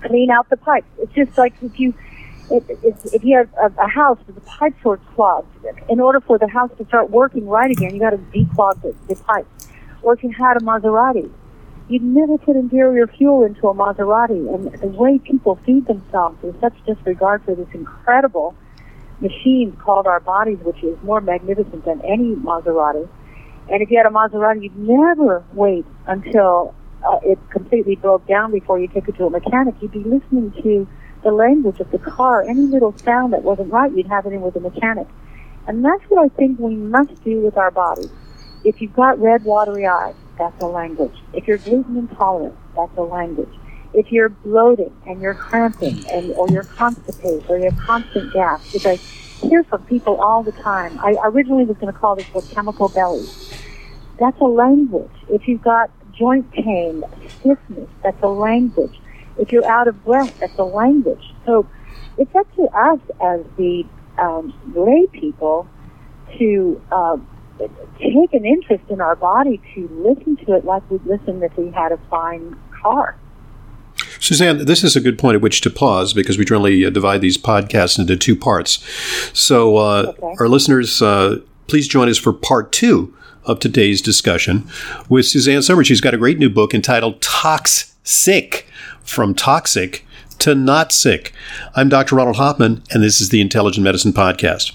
Clean 0.04 0.30
out 0.30 0.48
the 0.50 0.58
pipes. 0.58 0.88
It's 1.00 1.14
just 1.14 1.38
like 1.38 1.54
if 1.64 1.80
you 1.80 1.96
if, 2.52 2.64
if, 3.14 3.24
you 3.24 3.38
have 3.38 3.50
a, 3.56 3.84
a 3.84 3.88
house 3.88 4.20
with 4.28 4.36
the 4.36 4.42
pipes 4.42 4.84
were 4.84 4.98
clogged, 5.16 5.48
in 5.90 6.00
order 6.00 6.22
for 6.22 6.38
the 6.38 6.48
house 6.48 6.70
to 6.78 6.86
start 6.86 7.10
working 7.10 7.48
right 7.48 7.72
again, 7.72 7.94
you 7.94 8.00
got 8.00 8.12
to 8.12 8.18
declog 8.18 8.82
the, 8.84 8.96
the 9.08 9.16
pipes. 9.16 9.68
Or 10.04 10.14
if 10.14 10.24
you 10.24 10.30
had 10.30 10.58
a 10.58 10.60
Maserati, 10.60 11.32
You'd 11.88 12.04
never 12.04 12.38
put 12.38 12.56
interior 12.56 13.08
fuel 13.08 13.46
into 13.46 13.68
a 13.68 13.74
Maserati. 13.74 14.54
And 14.54 14.72
the 14.82 14.88
way 14.88 15.20
people 15.20 15.60
feed 15.66 15.86
themselves 15.86 16.42
with 16.42 16.60
such 16.60 16.74
disregard 16.86 17.44
for 17.44 17.54
this 17.56 17.68
incredible 17.74 18.56
machine 19.22 19.78
called 19.84 20.08
our 20.08 20.20
bodies, 20.20 20.58
which 20.64 20.84
is 20.84 20.98
more 21.04 21.22
magnificent 21.22 21.86
than 21.86 22.02
any 22.02 22.36
Maserati. 22.36 23.08
And 23.70 23.82
if 23.82 23.90
you 23.90 23.98
had 23.98 24.06
a 24.06 24.10
Maserati, 24.10 24.64
you'd 24.64 24.78
never 24.78 25.44
wait 25.54 25.86
until 26.08 26.74
uh, 27.06 27.20
it 27.24 27.40
completely 27.52 27.96
broke 27.96 28.28
down 28.28 28.52
before 28.52 28.80
you 28.80 28.88
took 28.88 29.08
it 29.08 29.16
to 29.18 29.26
a 29.26 29.30
mechanic. 29.30 29.76
You'd 29.82 29.92
be 29.92 30.04
listening 30.04 30.52
to 30.64 30.88
the 31.24 31.32
language 31.32 31.80
of 31.80 31.92
the 31.92 32.00
car. 32.00 32.44
Any 32.44 32.62
little 32.62 32.98
sound 32.98 33.34
that 33.34 33.44
wasn't 33.44 33.72
right, 33.72 33.92
you'd 33.96 34.08
have 34.08 34.26
it 34.26 34.34
in 34.34 34.42
with 34.42 34.56
a 34.56 34.60
mechanic. 34.60 35.08
And 35.68 35.84
that's 35.84 36.04
what 36.10 36.24
I 36.24 36.30
think 36.36 36.60
we 36.60 36.76
must 36.76 37.24
do 37.24 37.42
with 37.42 37.58
our 37.58 37.72
bodies. 37.72 38.10
If 38.64 38.82
you've 38.82 38.96
got 38.96 39.20
red, 39.20 39.44
watery 39.44 39.88
eyes, 39.88 40.16
that's 40.38 40.60
a 40.62 40.66
language. 40.66 41.16
If 41.34 41.48
you're 41.48 41.58
gluten 41.58 41.98
intolerant, 41.98 42.56
that's 42.76 42.96
a 42.98 43.02
language. 43.02 43.54
If 43.94 44.12
you're 44.12 44.30
bloating 44.30 44.96
and 45.06 45.22
you're 45.22 45.36
cramping 45.36 46.06
and 46.10 46.32
or 46.34 46.50
you're 46.50 46.64
constipated 46.64 47.46
or 47.50 47.58
you 47.58 47.66
have 47.66 47.78
constant 47.78 48.34
gas, 48.34 48.74
which 48.74 48.86
I 48.86 49.00
hear 49.42 49.64
from 49.64 49.84
people 49.86 50.22
all 50.22 50.44
the 50.44 50.52
time. 50.52 51.00
I 51.00 51.16
originally 51.24 51.66
was 51.66 51.78
going 51.78 51.92
to 51.92 51.98
call 51.98 52.16
this 52.16 52.28
book 52.28 52.50
chemical 52.52 52.90
belly. 52.90 53.28
That's 54.20 54.40
a 54.40 54.46
language. 54.46 55.12
If 55.30 55.48
you've 55.48 55.62
got 55.62 55.92
joint 56.18 56.52
pain, 56.52 57.04
stiffness, 57.40 57.90
that's 58.04 58.22
a 58.24 58.28
language. 58.28 59.00
If 59.38 59.52
you're 59.52 59.66
out 59.66 59.88
of 59.88 60.04
breath, 60.06 60.34
that's 60.40 60.58
a 60.58 60.64
language. 60.64 61.34
So 61.46 61.68
it's 62.18 62.34
up 62.36 62.54
to 62.56 62.64
us 62.64 63.00
as 63.22 63.42
the 63.58 63.86
um, 64.18 64.54
lay 64.74 65.08
people 65.12 65.68
to 66.38 66.82
uh, 66.92 67.18
take 68.00 68.34
an 68.34 68.46
interest 68.46 68.84
in 68.90 69.02
our 69.02 69.16
body 69.16 69.62
to 69.74 69.88
listen 69.92 70.38
to 70.46 70.54
it 70.54 70.66
like 70.66 70.90
we'd 70.90 71.06
listen 71.06 71.42
if 71.44 71.56
we 71.58 71.72
had 71.72 71.92
a 71.92 71.98
fine 72.10 72.56
car. 72.82 73.16
Suzanne, 74.20 74.66
this 74.66 74.84
is 74.84 74.96
a 74.96 75.02
good 75.02 75.18
point 75.18 75.36
at 75.36 75.42
which 75.42 75.62
to 75.62 75.70
pause 75.70 76.14
because 76.14 76.38
we 76.38 76.46
generally 76.46 76.86
uh, 76.86 76.90
divide 76.90 77.22
these 77.22 77.38
podcasts 77.38 77.98
into 77.98 78.18
two 78.18 78.36
parts. 78.36 78.84
So, 79.38 79.78
uh, 79.78 80.14
okay. 80.18 80.36
our 80.40 80.48
listeners, 80.48 81.02
uh, 81.02 81.40
please 81.68 81.88
join 81.88 82.10
us 82.10 82.18
for 82.18 82.34
part 82.34 82.72
two 82.72 83.16
of 83.46 83.60
today's 83.60 84.02
discussion 84.02 84.68
with 85.08 85.26
Suzanne 85.26 85.62
Somers. 85.62 85.88
She's 85.88 86.02
got 86.02 86.14
a 86.14 86.18
great 86.18 86.40
new 86.40 86.50
book 86.50 86.74
entitled 86.74 87.22
Tox-Sick 87.22 88.68
From 89.04 89.36
Toxic 89.36 90.06
to 90.40 90.56
Not 90.56 90.92
Sick. 90.92 91.32
I'm 91.76 91.90
Dr. 91.90 92.16
Ronald 92.16 92.38
Hoffman, 92.38 92.84
and 92.92 93.04
this 93.04 93.22
is 93.22 93.30
the 93.30 93.42
Intelligent 93.42 93.84
Medicine 93.84 94.14
Podcast. 94.14 94.74